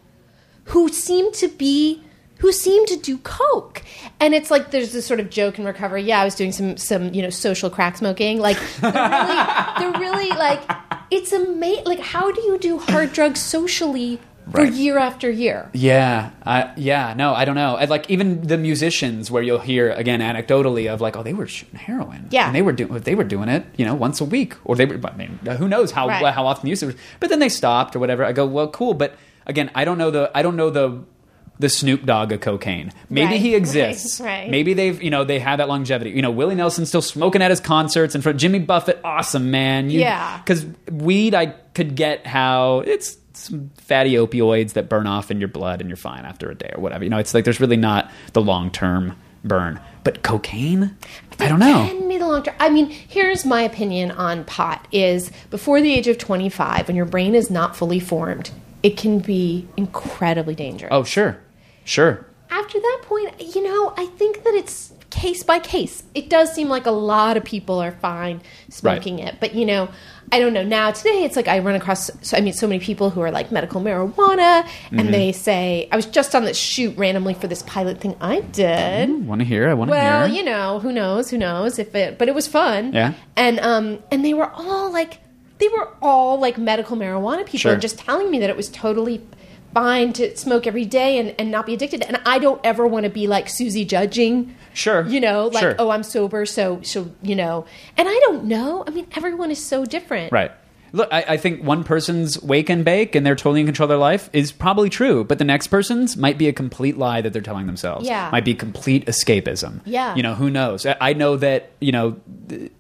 [0.65, 2.03] who seem to be
[2.39, 3.83] who seem to do coke.
[4.21, 6.03] And it's like there's this sort of joke in recovery.
[6.03, 8.39] Yeah, I was doing some some you know social crack smoking.
[8.41, 9.43] Like they're really,
[9.79, 10.61] they're really like
[11.11, 11.85] it's amazing.
[11.85, 14.21] Like how do you do hard drugs socially
[14.51, 14.73] for Right.
[14.73, 15.69] year after year?
[15.73, 17.75] Yeah, I, yeah, no, I don't know.
[17.75, 21.49] I, like even the musicians, where you'll hear again anecdotally of like, oh, they were
[21.49, 22.29] shooting heroin.
[22.31, 22.47] Yeah.
[22.47, 24.87] and they were doing they were doing it, you know, once a week, or they
[24.87, 25.01] were.
[25.05, 26.33] I mean, who knows how Right.
[26.33, 26.95] how often the use it was.
[27.19, 28.25] But then they stopped or whatever.
[28.25, 28.95] I go, well, cool.
[28.95, 29.17] But
[29.47, 31.03] again, I don't know the I don't know the
[31.59, 32.93] the Snoop Dogg of cocaine.
[33.09, 34.21] Maybe Right, he exists.
[34.21, 34.51] right, right.
[34.51, 36.11] Maybe they've you know they have that longevity.
[36.11, 39.91] You know, Willie Nelson's still smoking at his concerts and for Jimmy Buffett, awesome man.
[39.91, 40.39] You- Yeah.
[40.39, 45.49] because weed, I could get how it's some fatty opioids that burn off in your
[45.49, 47.05] blood and you're fine after a day or whatever.
[47.05, 49.79] You know, it's like there's really not the long term burn.
[50.05, 50.97] But cocaine,
[51.41, 51.87] I don't know.
[51.89, 52.55] Can be the long term.
[52.61, 57.07] I mean, here's my opinion on pot: is before the age of 25, when your
[57.07, 58.51] brain is not fully formed,
[58.85, 60.91] it can be incredibly dangerous.
[60.93, 61.39] Oh, sure,
[61.87, 62.27] sure.
[62.51, 66.03] After that point, you know, I think that it's case by case.
[66.15, 69.89] It does seem like a lot of people are fine smoking it, but you know,
[70.31, 70.63] I don't know.
[70.65, 72.11] Now today, it's like I run across.
[72.23, 74.99] So I mean, so many people who are like medical marijuana, Mm-hmm.
[74.99, 78.41] and they say I was just on this shoot randomly for this pilot thing I
[78.41, 79.27] did.
[79.27, 79.69] Want to hear?
[79.69, 80.29] I want to Well, hear.
[80.29, 81.31] Well, you know, who knows?
[81.31, 82.17] Who knows if it?
[82.19, 82.93] But it was fun.
[82.93, 83.15] Yeah.
[83.37, 85.19] And um, and they were all like,
[85.59, 87.77] they were all like medical marijuana people, Sure.
[87.77, 89.21] just telling me that it was totally
[89.77, 92.01] fine to smoke every day and, and not be addicted.
[92.03, 94.57] And I don't ever want to be like Susie judging.
[94.73, 95.07] Sure.
[95.07, 95.75] You know, like, Sure.
[95.79, 97.67] oh, I'm sober, so so you know.
[97.99, 98.85] And I don't know.
[98.87, 100.33] I mean, everyone is so different.
[100.33, 100.51] Right.
[100.93, 103.89] Look, I, I think one person's wake and bake and they're totally in control of
[103.91, 107.35] their life is probably true, but the next person's might be a complete lie that
[107.35, 108.07] they're telling themselves.
[108.07, 108.31] Yeah.
[108.33, 109.81] Might be complete escapism.
[109.85, 110.15] Yeah.
[110.15, 110.87] You know, who knows?
[110.87, 112.17] I, I know that, you know,
[112.49, 112.73] th-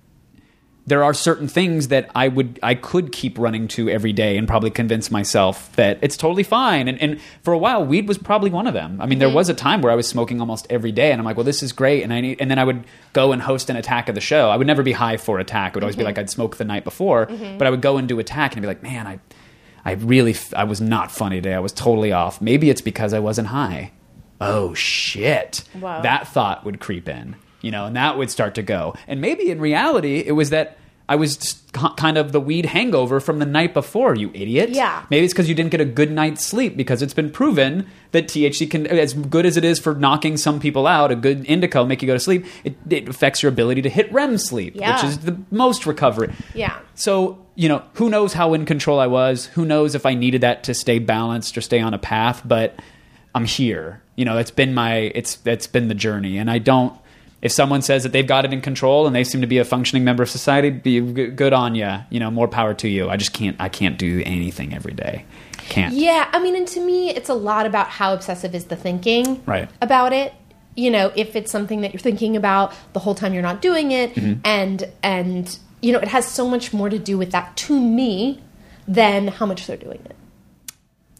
[0.86, 4.46] there are certain things that I would I could keep running to every day and
[4.46, 6.86] probably convince myself that it's totally fine.
[6.86, 9.00] And, and for a while, weed was probably one of them.
[9.00, 9.36] I mean, there mm-hmm.
[9.36, 11.62] was a time where I was smoking almost every day, and I'm like, well, this
[11.62, 12.04] is great.
[12.04, 14.48] And I need, and then I would go and host an attack of the show.
[14.48, 15.72] I would never be high for attack.
[15.72, 16.06] It would always be mm-hmm.
[16.06, 17.58] like I'd smoke the night before, mm-hmm.
[17.58, 19.18] but I would go and do attack and be like, man, I
[19.84, 21.54] I really f- I was not funny today.
[21.54, 22.40] I was totally off.
[22.40, 23.92] Maybe it's because I wasn't high.
[24.40, 25.62] Oh shit.
[25.80, 26.02] Wow.
[26.02, 27.36] That thought would creep in,
[27.66, 28.94] you know, and that would start to go.
[29.08, 33.38] And maybe in reality, it was that I was kind of the weed hangover from
[33.38, 34.70] the night before, you idiot.
[34.70, 35.04] Yeah.
[35.10, 38.26] Maybe it's because you didn't get a good night's sleep because it's been proven that
[38.26, 41.78] THC can, as good as it is for knocking some people out, a good indica
[41.78, 42.44] will make you go to sleep.
[42.64, 44.96] It, it affects your ability to hit REM sleep, Yeah.
[44.96, 46.32] which is the most recovery.
[46.54, 46.76] Yeah.
[46.96, 49.46] So, you know, who knows how in control I was?
[49.46, 52.74] Who knows if I needed that to stay balanced or stay on a path, but
[53.32, 54.02] I'm here.
[54.16, 56.98] You know, it's been my it's it's been the journey and I don't
[57.46, 59.64] if someone says that they've got it in control and they seem to be a
[59.64, 61.90] functioning member of society, be good on you.
[62.10, 63.08] You know, more power to you.
[63.08, 65.24] I just can't I can't do anything every day.
[65.70, 65.94] Can't.
[65.94, 69.42] Yeah, I mean, and to me, it's a lot about how obsessive is the thinking
[69.46, 69.68] Right.
[69.80, 70.32] about it.
[70.76, 73.90] You know, if it's something that you're thinking about the whole time you're not doing
[73.92, 74.40] it, Mm-hmm.
[74.44, 78.42] and and you know, it has so much more to do with that to me
[78.88, 80.16] than how much they're doing it.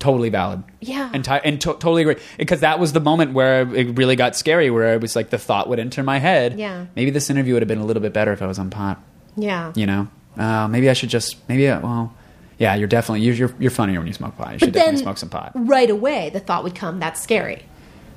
[0.06, 0.62] Totally valid.
[0.80, 1.10] Yeah.
[1.12, 2.16] And, ti- and to- totally agree.
[2.38, 5.38] Because that was the moment where it really got scary, where it was like the
[5.38, 6.58] thought would enter my head.
[6.58, 6.86] Yeah.
[6.94, 9.00] Maybe this interview would have been a little bit better if I was on pot.
[9.38, 9.72] Yeah.
[9.74, 12.14] you know uh, maybe i should just maybe I, well
[12.58, 14.82] yeah you're definitely you're, you're, you're funnier when you smoke pot you should But then
[14.94, 17.62] definitely smoke some pot right away, the thought would come, "That's scary."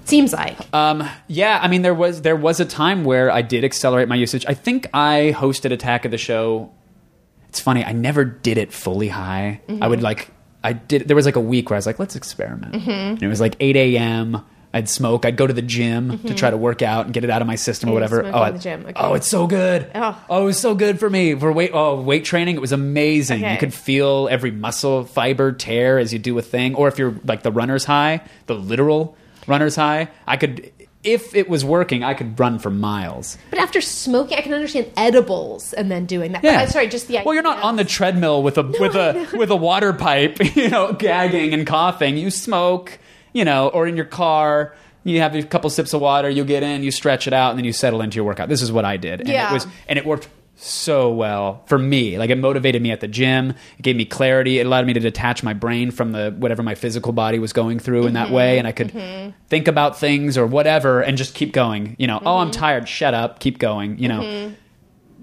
[0.05, 0.57] Seems like.
[0.73, 4.15] um, yeah i mean there was there was a time where i did accelerate my
[4.15, 6.71] usage i think i hosted attack of the show
[7.49, 10.29] it's funny i never did it fully high i would like
[10.63, 12.89] i did there was like a week where i was like let's experiment mm-hmm.
[12.89, 14.43] and it was like 8 a.m
[14.73, 15.25] I'd smoke.
[15.25, 16.35] I'd go to the gym to mm-hmm.
[16.35, 18.23] try to work out and get it out of my system or whatever.
[18.23, 18.81] Oh, I- the gym.
[18.81, 18.93] Okay.
[18.95, 19.89] oh, it's so good.
[19.95, 20.25] Oh.
[20.29, 21.71] oh, it was so good for me for weight.
[21.73, 22.55] Oh, weight training.
[22.55, 23.43] It was amazing.
[23.43, 23.53] Okay.
[23.53, 26.75] You could feel every muscle fiber tear as you do a thing.
[26.75, 30.71] Or if you're like the runner's high, the literal runner's high, I could,
[31.03, 33.37] if it was working, I could run for miles.
[33.49, 36.43] But after smoking, I can understand edibles and then doing that.
[36.43, 36.63] Yeah.
[36.63, 37.25] Uh, sorry, just the idea.
[37.25, 40.69] Well, you're not on the treadmill with a with a with a water pipe, you
[40.69, 42.17] know, gagging and coughing.
[42.17, 42.99] You smoke,
[43.33, 44.75] you know, or in your car.
[45.05, 46.29] You have a couple sips of water.
[46.29, 48.49] You get in, you stretch it out, and then you settle into your workout.
[48.49, 49.49] This is what I did, and Yeah.
[49.49, 50.27] it was and it worked
[50.61, 52.17] so well for me.
[52.17, 53.53] Like it motivated me at the gym.
[53.77, 54.59] It gave me clarity.
[54.59, 57.79] It allowed me to detach my brain from the whatever my physical body was going
[57.79, 58.35] through in that mm-hmm.
[58.35, 59.31] way, and I could mm-hmm.
[59.47, 61.95] think about things or whatever, and just keep going.
[61.99, 62.59] You know, oh, I'm mm-hmm.
[62.59, 62.89] tired.
[62.89, 63.39] Shut up.
[63.39, 63.99] Keep going.
[63.99, 64.53] You know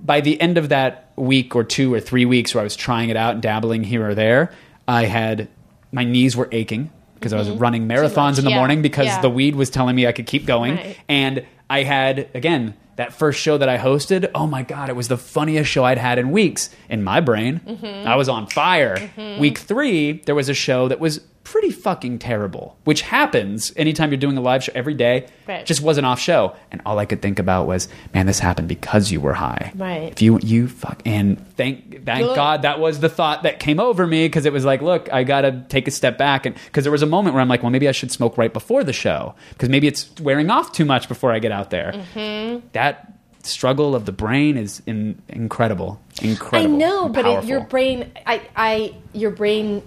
[0.07, 3.09] by the end of that week or two or three weeks where I was trying
[3.09, 4.53] it out and dabbling here or there,
[4.87, 5.49] I had
[5.93, 9.21] my knees were aching because I was running marathons in the yeah, morning because yeah.
[9.21, 10.77] the weed was telling me I could keep going.
[10.77, 10.99] Right.
[11.09, 15.09] And I had, again, that first show that I hosted, oh my God, it was
[15.09, 16.71] the funniest show I'd had in weeks.
[16.89, 18.09] In my brain, Mm-hmm.
[18.09, 19.11] I was on fire.
[19.39, 24.19] Week three, there was a show that was pretty fucking terrible, which happens anytime you're
[24.19, 25.29] doing a live show every day.
[25.47, 25.65] Right.
[25.65, 26.57] Just was an off show.
[26.73, 29.71] And all I could think about was, man, this happened because you were high.
[29.77, 30.11] Right.
[30.11, 32.35] If you, you fuck, and thank, thank Ugh.
[32.35, 35.23] God that was the thought that came over me because it was like, look, I
[35.23, 36.47] got to take a step back.
[36.47, 38.53] And because there was a moment where I'm like, well, maybe I should smoke right
[38.53, 41.93] before the show because maybe it's wearing off too much before I get out there.
[41.93, 42.67] Mm-hmm.
[42.73, 43.13] That
[43.45, 46.03] struggle of the brain is in, incredible.
[46.21, 46.75] Incredible.
[46.75, 49.87] I know, but it, your brain, I, I, your brain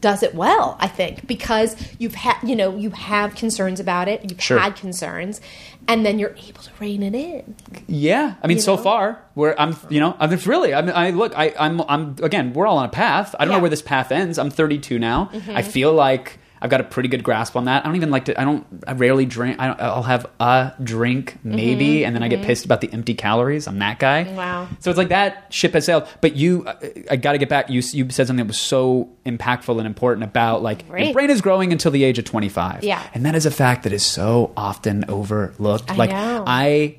[0.00, 0.76] does it well.
[0.78, 4.30] I think because you've had, you know, you have concerns about it.
[4.30, 4.58] You've Sure.
[4.58, 5.40] had concerns,
[5.88, 7.54] and then you're able to rein it in.
[7.88, 8.82] Yeah, I mean, You so know?
[8.82, 10.74] far, where I'm, you know, I'm it's really.
[10.74, 13.34] I mean, I look, I, I'm, I'm again, we're all on a path.
[13.38, 13.54] I don't Yeah.
[13.54, 13.58] Mm-hmm.
[13.58, 14.38] know where this path ends.
[14.38, 15.30] I'm 32 now.
[15.48, 17.84] I feel like I've got a pretty good grasp on that.
[17.84, 18.40] I don't even like to.
[18.40, 18.66] I don't.
[18.88, 19.60] I rarely drink.
[19.60, 23.14] I don't, I'll have a drink maybe, and then I get pissed about the empty
[23.14, 23.68] calories.
[23.68, 24.24] I'm that guy.
[24.24, 24.34] Mm-hmm.
[24.34, 24.68] Wow.
[24.80, 26.08] So it's like that ship has sailed.
[26.20, 27.70] But you, I, I got to get back.
[27.70, 31.40] You, you said something that was so impactful and important about like your brain is
[31.40, 32.82] growing until the age of 25.
[32.82, 33.08] Yeah.
[33.14, 35.92] and that is a fact that is so often overlooked.
[35.92, 36.42] I like know.
[36.44, 36.96] I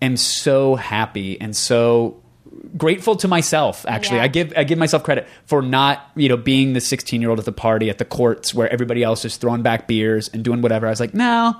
[0.00, 2.19] am so happy and so
[2.76, 4.18] grateful to myself actually.
[4.18, 4.24] Yeah.
[4.24, 7.38] i give i give myself credit for not you know being the 16 year old
[7.38, 10.62] at the party at the courts where everybody else is throwing back beers and doing
[10.62, 10.86] whatever.
[10.86, 11.54] I was like no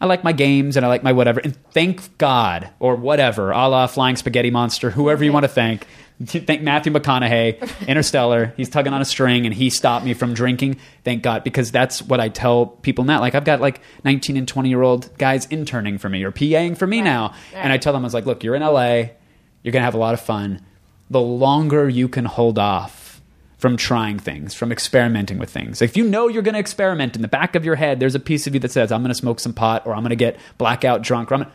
[0.00, 1.40] i like my games and i like my whatever.
[1.40, 5.86] And thank god or whatever a la flying spaghetti monster whoever you want to thank
[6.24, 8.54] thank matthew mcconaughey interstellar.
[8.56, 10.78] He's tugging on a string and he stopped me from drinking.
[11.04, 13.20] Thank god because that's what i tell people now.
[13.20, 16.74] Like i've got like 19 and 20 year old guys interning for me or paing
[16.74, 17.34] for me now.
[17.52, 19.04] And i tell them i was like look you're in la
[19.66, 20.60] you're going to have a lot of fun.
[21.10, 23.20] The longer you can hold off
[23.58, 25.82] from trying things, from experimenting with things.
[25.82, 28.20] If you know you're going to experiment in the back of your head, there's a
[28.20, 30.16] piece of you that says, I'm going to smoke some pot or I'm going to
[30.16, 31.46] get blackout drunk or I'm,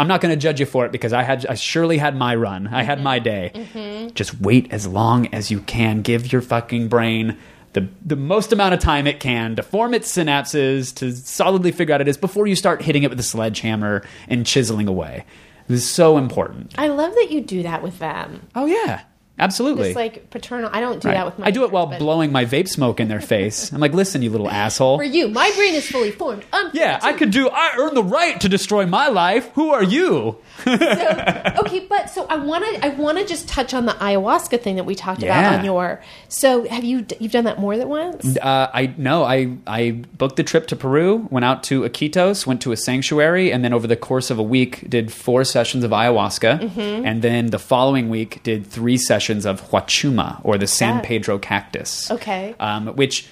[0.00, 2.34] I'm not going to judge you for it because I had I surely had my
[2.34, 2.66] run.
[2.66, 3.24] I had my mm-hmm.
[3.24, 3.52] day.
[3.54, 4.14] Mm-hmm.
[4.14, 6.02] Just wait as long as you can.
[6.02, 7.38] Give your fucking brain
[7.74, 11.94] the the most amount of time it can to form its synapses to solidly figure
[11.94, 15.24] out it is before you start hitting it with a sledgehammer and chiseling away.
[15.68, 16.74] This is so important.
[16.76, 18.48] I love that you do that with them.
[18.54, 19.02] Oh yeah,
[19.38, 19.88] absolutely.
[19.88, 20.70] It's like paternal.
[20.72, 21.14] I don't do Right.
[21.14, 21.46] that with my.
[21.46, 23.72] I do it while but blowing my vape smoke in their face.
[23.72, 24.98] I'm like, listen, you little asshole.
[24.98, 26.44] For you, my brain is fully formed.
[26.52, 27.48] I'm Yeah, I could do.
[27.50, 29.50] I earn the right to destroy my life.
[29.54, 30.38] Who are you?
[30.66, 34.76] okay, but so I want to I want to just touch on the ayahuasca thing
[34.76, 35.38] that we talked Yeah.
[35.48, 36.00] about on your.
[36.28, 38.36] So have you you've done that more than once?
[38.36, 42.62] Uh, I no, I I booked the trip to Peru, went out to Iquitos, went
[42.62, 45.90] to a sanctuary, and then over the course of a week did four sessions of
[45.90, 47.06] ayahuasca, Mm-hmm.
[47.06, 51.04] and then the following week did three sessions of huachuma or the San that?
[51.04, 52.10] Pedro cactus.
[52.10, 52.54] Okay.
[52.60, 53.26] um, which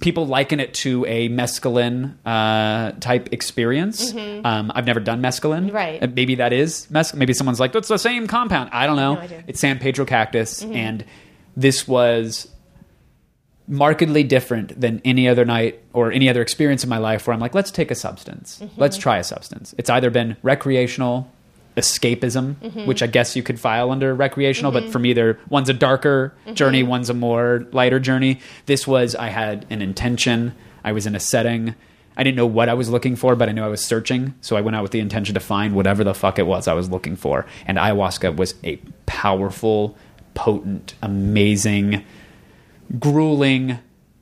[0.00, 4.12] people liken it to a mescaline uh, type experience.
[4.14, 5.66] Um, I've never done mescaline.
[5.66, 5.76] Mm-hmm.
[5.76, 6.02] Right.
[6.02, 8.70] Uh, Maybe that is mes- Maybe someone's like, that's the same compound.
[8.72, 9.14] I don't know.
[9.14, 9.20] No.
[9.20, 9.48] Mm-hmm.
[9.48, 11.04] It's San Pedro cactus, and
[11.56, 12.48] this was
[13.68, 17.40] markedly different than any other night or any other experience in my life where I'm
[17.40, 18.58] like, let's take a substance.
[18.60, 18.80] Mm-hmm.
[18.80, 19.74] Let's try a substance.
[19.78, 21.30] It's either been recreational,
[21.76, 22.86] escapism, Mm-hmm.
[22.86, 26.34] which I guess you could file under recreational, but for me, there one's a darker
[26.44, 26.54] Mm-hmm.
[26.54, 28.40] journey, one's a more lighter journey.
[28.66, 30.54] This was I had an intention.
[30.84, 31.74] I was in a setting.
[32.16, 34.34] I didn't know what I was looking for, but I knew I was searching.
[34.40, 36.74] So I went out with the intention to find whatever the fuck it was I
[36.74, 37.46] was looking for.
[37.66, 39.96] And ayahuasca was a powerful,
[40.34, 42.04] potent, amazing
[42.98, 43.78] grueling,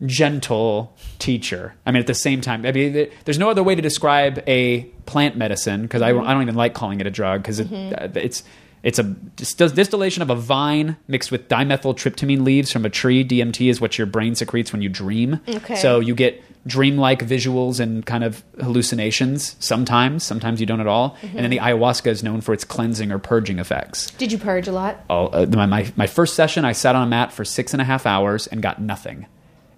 [0.07, 1.75] gentle teacher.
[1.85, 4.83] I mean, at the same time, I mean, there's no other way to describe a
[5.07, 8.09] plant medicine because I, I don't even like calling it a drug because it, uh,
[8.15, 8.45] it's
[8.83, 13.25] it's a dis- distillation of a vine mixed with dimethyltryptamine leaves from a tree.
[13.25, 15.41] DMT is what your brain secretes when you dream.
[15.49, 15.75] Okay.
[15.77, 20.23] So you get dreamlike visuals and kind of hallucinations sometimes.
[20.23, 21.17] Sometimes you don't at all.
[21.23, 24.69] And then the ayahuasca is known for its cleansing or purging effects Did you purge
[24.69, 25.05] a lot?
[25.11, 27.81] all, uh, my, my, my first session, I sat on a mat for six and
[27.81, 29.27] a half hours and got nothing.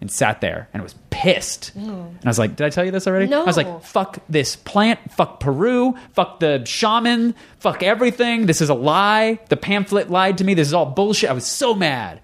[0.00, 1.72] And sat there and was pissed.
[1.74, 3.26] And I was like, Did I tell you this already?
[3.26, 3.42] No.
[3.42, 8.46] I was like, Fuck this plant, fuck Peru, fuck the shaman, fuck everything.
[8.46, 9.38] This is a lie.
[9.50, 10.54] The pamphlet lied to me.
[10.54, 11.28] This is all bullshit.
[11.28, 12.20] I was so mad.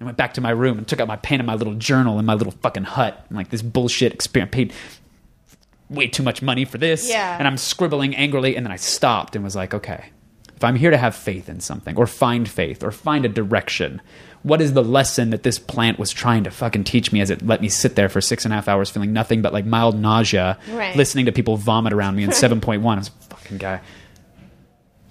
[0.00, 2.18] I went back to my room and took out my pen and my little journal
[2.18, 3.26] in my little fucking hut.
[3.28, 4.52] I'm like, This bullshit experience.
[4.52, 4.72] Paid
[5.90, 7.08] way too much money for this.
[7.08, 7.36] Yeah.
[7.38, 8.56] And I'm scribbling angrily.
[8.56, 10.10] And then I stopped and was like, okay,
[10.56, 14.00] if I'm here to have faith in something or find faith or find a direction,
[14.42, 17.44] what is the lesson that this plant was trying to fucking teach me as it
[17.44, 19.98] let me sit there for six and a half hours feeling nothing but like mild
[20.00, 20.96] nausea, Right.
[20.96, 22.84] listening to people vomit around me in 7.1?
[22.84, 23.80] I was a fucking guy.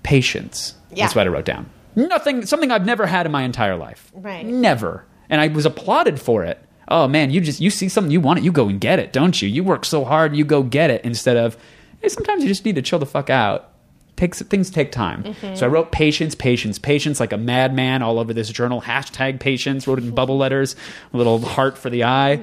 [0.04, 0.76] Patience.
[0.92, 1.06] Yeah.
[1.06, 1.70] That's what I wrote down.
[1.96, 4.12] Nothing, something I've never had in my entire life.
[4.14, 4.46] Right.
[4.46, 5.06] Never.
[5.30, 6.60] And I was applauded for it.
[6.88, 9.12] Oh man, you just you see something you want it, you go and get it,
[9.12, 9.50] don't you?
[9.50, 11.58] You work so hard, you go get it instead of
[12.02, 13.72] hey, sometimes you just need to chill the fuck out.
[14.16, 15.24] Takes things take time.
[15.24, 15.66] So I mm-hmm.
[15.74, 18.82] wrote patience, patience, patience like a madman all over this journal.
[18.82, 19.88] Hashtag patience.
[19.88, 20.76] Wrote it in bubble letters,
[21.14, 22.42] a little heart for the eye.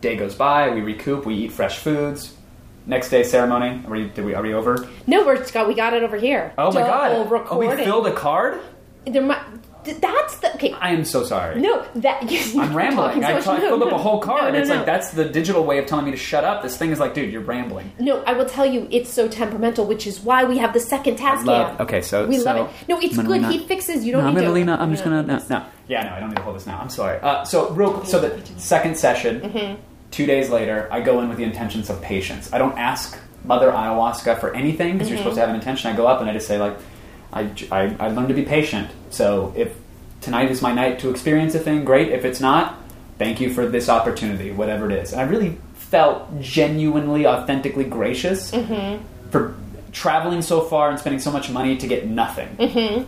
[0.00, 0.70] Day goes by.
[0.70, 1.26] We recoup.
[1.26, 2.34] We eat fresh foods.
[2.86, 3.82] Next day ceremony.
[3.86, 4.08] Are we?
[4.08, 4.34] Did we?
[4.34, 4.88] Are we over?
[5.06, 6.54] No, we're got we got it over here.
[6.56, 7.08] Oh my god!
[7.10, 8.60] Double Oh, we filled a card.
[9.06, 9.42] There might,
[9.98, 10.72] that's the okay.
[10.72, 11.60] I am so sorry.
[11.60, 12.22] no, that
[12.58, 13.24] I'm rambling.
[13.24, 14.44] I, so I much- filled no, up a whole card.
[14.44, 16.62] No, no, it's like that's the digital way of telling me to shut up.
[16.62, 17.92] This thing is like, dude, you're rambling.
[17.98, 21.16] No, I will tell you, it's so temperamental, which is why we have the second
[21.16, 21.80] task Love.
[21.80, 22.88] Okay, so we so love it.
[22.88, 23.44] No, it's good.
[23.46, 24.04] He fixes.
[24.04, 24.52] You don't I'm need gonna to.
[24.52, 24.80] lean on.
[24.80, 25.66] I'm just gonna no, no.
[25.88, 26.78] Yeah, no, I don't need to hold this now.
[26.80, 27.18] I'm sorry.
[27.20, 28.04] Uh, so real.
[28.04, 29.40] So the second session.
[29.40, 29.80] Mm-hmm.
[30.10, 32.52] Two days later, I go in with the intentions of patience.
[32.52, 35.22] I don't ask Mother Ayahuasca for anything because you're Mm-hmm.
[35.22, 35.88] supposed to have an intention.
[35.92, 36.76] I go up and I just say like,
[37.32, 38.90] I, I, I learned to be patient.
[39.10, 39.76] So if
[40.20, 42.08] tonight is my night to experience a thing, great.
[42.08, 42.76] If it's not,
[43.18, 45.12] thank you for this opportunity, whatever it is.
[45.12, 49.04] And I really felt genuinely, authentically gracious Mm-hmm.
[49.30, 49.54] for
[49.92, 52.48] traveling so far and spending so much money to get nothing.
[52.56, 53.04] Mm-hmm.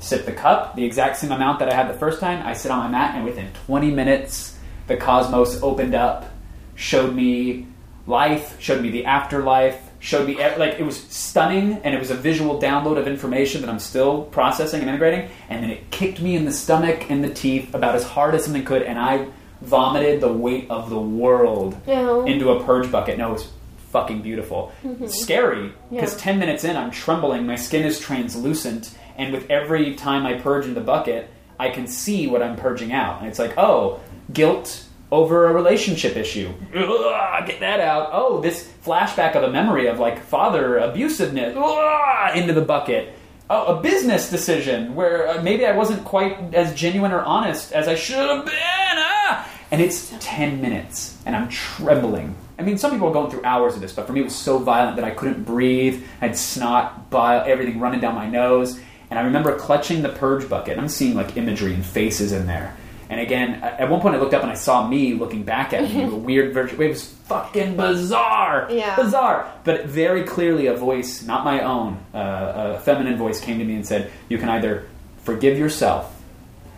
[0.00, 2.46] Sip the cup, the exact same amount that I had the first time.
[2.46, 4.58] I sit on my mat, and within 20 minutes,
[4.88, 6.30] the cosmos opened up,
[6.74, 7.66] showed me
[8.06, 12.14] life, showed me the afterlife, showed me like it was stunning, and it was a
[12.14, 15.28] visual download of information that I'm still processing and integrating.
[15.48, 18.44] And then it kicked me in the stomach and the teeth about as hard as
[18.44, 19.26] something could, and I
[19.62, 22.24] vomited the weight of the world No.
[22.24, 23.18] into a purge bucket.
[23.18, 23.48] No, it was
[23.90, 24.70] fucking beautiful.
[24.84, 25.08] Mm-hmm.
[25.08, 26.20] Scary because Yeah.
[26.20, 30.66] 10 minutes in, I'm trembling, my skin is translucent, and with every time I purge
[30.66, 31.28] in the bucket,
[31.58, 33.18] I can see what I'm purging out.
[33.20, 33.98] And it's like, oh,
[34.32, 36.52] guilt over a relationship issue.
[36.74, 38.10] Ugh, get that out.
[38.12, 43.14] Oh, this flashback of a memory of like father abusiveness Ugh, into the bucket.
[43.48, 47.86] Oh, a business decision where uh, maybe I wasn't quite as genuine or honest as
[47.86, 48.54] I should have been.
[48.56, 49.48] Ah!
[49.70, 52.34] And it's 10 minutes, and I'm trembling.
[52.58, 54.34] I mean, some people are going through hours of this, but for me, it was
[54.34, 56.04] so violent that I couldn't breathe.
[56.20, 58.80] I had snot, bile, everything running down my nose.
[59.10, 62.76] And I remember clutching the purge bucket, I'm seeing like imagery and faces in there.
[63.08, 65.82] And again, at one point, I looked up and I saw me looking back at
[65.84, 66.80] me, a weird version.
[66.80, 68.96] It was fucking bizarre, Yeah.
[68.96, 69.46] bizarre.
[69.64, 73.74] But very clearly, a voice, not my own, uh, a feminine voice, came to me
[73.76, 74.84] and said, "You can either
[75.22, 76.12] forgive yourself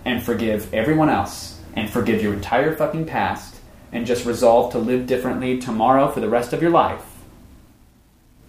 [0.04, 3.54] and forgive everyone else and forgive your entire fucking past
[3.92, 7.04] and just resolve to live differently tomorrow for the rest of your life,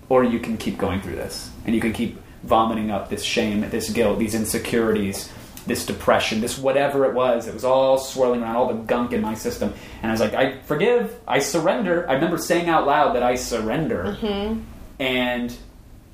[0.09, 3.65] or you can keep going through this and you can keep vomiting up this shame,
[3.69, 5.30] this guilt, these insecurities,
[5.70, 7.47] this depression, this whatever it was.
[7.47, 9.74] It was all swirling around, all the gunk in my system.
[10.01, 12.09] And I was like, I forgive, I surrender.
[12.09, 14.17] I remember saying out loud that I surrender.
[14.20, 14.61] Mm-hmm.
[14.99, 15.55] And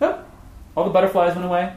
[0.02, 0.24] oh,
[0.78, 1.74] all the butterflies went away.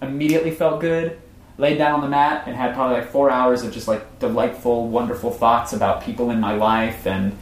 [0.00, 1.18] Immediately felt good.
[1.58, 4.88] Laid down on the mat and had probably like four hours of just like delightful,
[4.88, 7.36] wonderful thoughts about people in my life and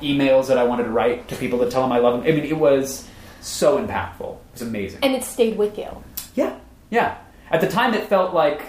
[0.00, 2.28] emails that I wanted to write to people to tell them I love them.
[2.28, 3.08] I mean, it was
[3.40, 4.34] so impactful.
[4.34, 5.00] It was amazing.
[5.02, 5.88] And it stayed with you.
[6.34, 6.58] Yeah,
[6.90, 7.18] yeah.
[7.50, 8.62] At the time, it felt like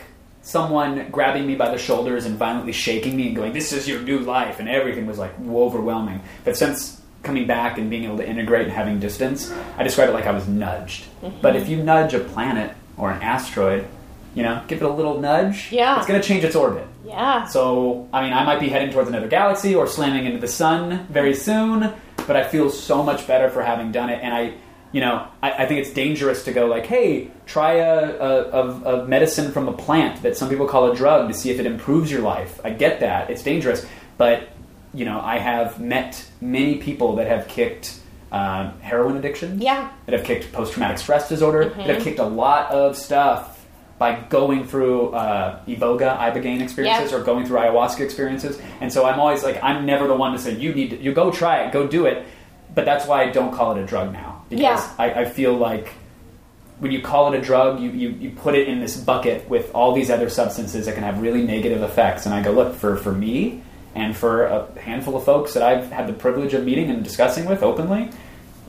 [0.48, 4.00] someone grabbing me by the shoulders and violently shaking me and going, "This is your
[4.02, 6.22] new life," and everything was like overwhelming.
[6.46, 10.14] But since coming back and being able to integrate and having distance, I describe it
[10.14, 11.04] like I was nudged.
[11.22, 11.42] Mm-hmm.
[11.42, 13.86] But if you nudge a planet or an asteroid,
[14.34, 15.98] you know, give it a little nudge, Yeah.
[15.98, 16.86] it's going to change its orbit.
[17.06, 17.46] Yeah.
[17.46, 21.08] So, I mean, I might be heading towards another galaxy or slamming into the sun
[21.10, 21.92] very soon,
[22.28, 24.20] but I feel so much better for having done it.
[24.22, 24.54] And I,
[24.92, 29.08] you know, I, I think it's dangerous to go like, hey, try a, a, a,
[29.08, 32.12] medicine from a plant that some people call a drug to see if it improves
[32.12, 32.60] your life.
[32.64, 33.30] I get that.
[33.30, 33.86] It's dangerous.
[34.18, 34.50] But,
[34.94, 38.00] you know, I have met many people that have kicked
[38.32, 39.90] um, heroin addiction Yeah.
[40.06, 43.66] that have kicked post traumatic stress disorder, that have kicked a lot of stuff
[43.98, 47.22] by going through uh, Iboga, Ibogaine experiences Yep.
[47.22, 48.60] or going through ayahuasca experiences.
[48.80, 51.14] And so I'm always like, I'm never the one to say, you need to, you
[51.14, 52.26] go try it, go do it.
[52.76, 54.37] But that's why I don't call it a drug now.
[54.50, 54.94] Because Yeah.
[54.98, 55.90] I, I feel like
[56.80, 59.74] when you call it a drug, you, you, you put it in this bucket with
[59.74, 62.26] all these other substances that can have really negative effects.
[62.26, 63.64] And I go, look, for, for me
[63.96, 67.46] and for a handful of folks that I've had the privilege of meeting and discussing
[67.46, 68.12] with openly,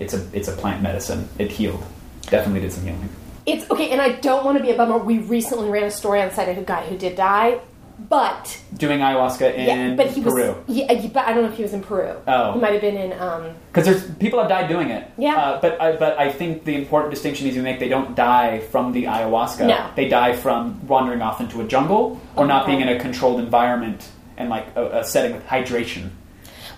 [0.01, 1.29] it's a, it's a plant medicine.
[1.39, 1.85] It healed.
[2.23, 3.09] Definitely did some healing.
[3.45, 4.99] It's okay, and I don't want to be a bummer.
[4.99, 7.61] We recently ran a story on the site of a guy who did die,
[7.99, 10.53] but Doing ayahuasca in yeah, but he Peru.
[10.67, 12.15] was yeah, but I don't know if he was in Peru.
[12.27, 12.53] Oh.
[12.53, 13.55] he might have been in um.
[13.73, 15.11] Because there's people have died doing it.
[15.19, 15.37] Yeah.
[15.37, 18.61] Uh, but I, but I think the important distinction is you make they don't die
[18.61, 19.67] from the ayahuasca.
[19.67, 19.91] No.
[19.97, 24.09] They die from wandering off into a jungle or not being in a controlled environment
[24.37, 26.11] and like a, a setting with hydration.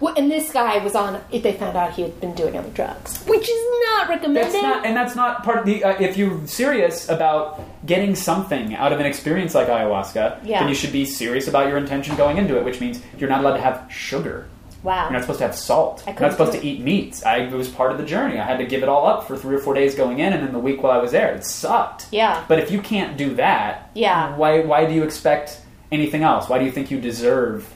[0.01, 1.20] Well, and this guy was on.
[1.31, 4.44] If they found out he had been doing other drugs, which is not recommended.
[4.52, 5.85] That's not, and that's not part of the.
[5.85, 10.60] Uh, if you're serious about getting something out of an experience like ayahuasca, Yeah.
[10.60, 13.40] then you should be serious about your intention going into it, which means you're not
[13.43, 14.48] allowed to have sugar.
[14.82, 15.05] Wow.
[15.05, 16.02] You're not supposed to have salt.
[16.06, 17.22] I You're couldn't supposed to eat meats.
[17.27, 18.39] I, it was part of the journey.
[18.39, 20.43] I had to give it all up for three or four days going in, and
[20.43, 22.06] then the week while I was there, it sucked.
[22.10, 22.43] Yeah.
[22.48, 24.35] But if you can't do that, Yeah.
[24.36, 25.60] why why do you expect
[25.93, 26.48] anything else?
[26.48, 27.68] Why do you think you deserve?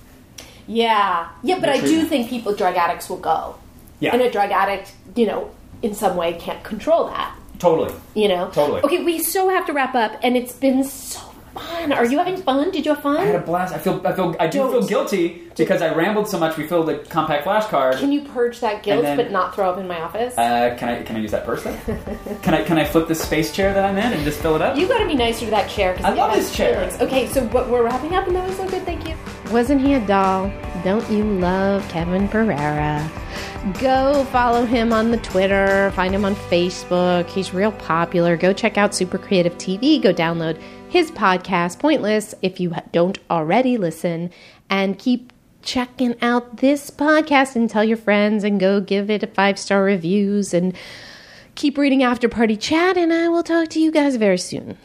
[0.66, 3.56] Yeah, yeah, but I do think people, drug addicts, will go.
[4.00, 4.12] Yeah.
[4.12, 5.50] And a drug addict, you know,
[5.82, 7.36] in some way can't control that.
[7.58, 7.94] Totally.
[8.14, 8.50] You know.
[8.50, 8.82] Totally.
[8.82, 11.20] Okay, we so have to wrap up, and it's been so
[11.54, 11.92] fun.
[11.92, 12.70] Are you having fun?
[12.70, 13.16] Did you have fun?
[13.16, 13.74] I had a blast.
[13.74, 14.70] I feel I feel I do Don't.
[14.72, 16.56] feel guilty because I rambled so much.
[16.56, 17.96] We filled a CompactFlash card.
[17.96, 20.36] Can you purge that guilt, then- but not throw up in my office?
[20.36, 21.78] Uh, can I can I use that purse then?
[22.42, 24.62] can I can I flip the space chair that I'm in and just fill it
[24.62, 24.76] up?
[24.76, 25.94] you got to be nicer to that chair.
[25.94, 26.74] 'cause I love this chair.
[26.74, 27.00] feelings.
[27.02, 28.84] Okay, so what, we're wrapping up, and that was so good.
[28.84, 29.14] Thank you.
[29.52, 30.50] Wasn't he a doll?
[30.82, 33.08] Don't you love Kevin Pereira?
[33.80, 37.26] Go follow him on the Twitter, find him on Facebook.
[37.28, 38.36] He's real popular.
[38.36, 40.02] Go check out Super Creative TV.
[40.02, 40.60] Go download
[40.94, 44.30] his podcast, Pointless, if you don't already listen.
[44.70, 49.26] And keep checking out this podcast and tell your friends and go give it a
[49.26, 50.72] five star reviews and
[51.56, 52.96] keep reading After Party Chat.
[52.96, 54.78] And I will talk to you guys very soon.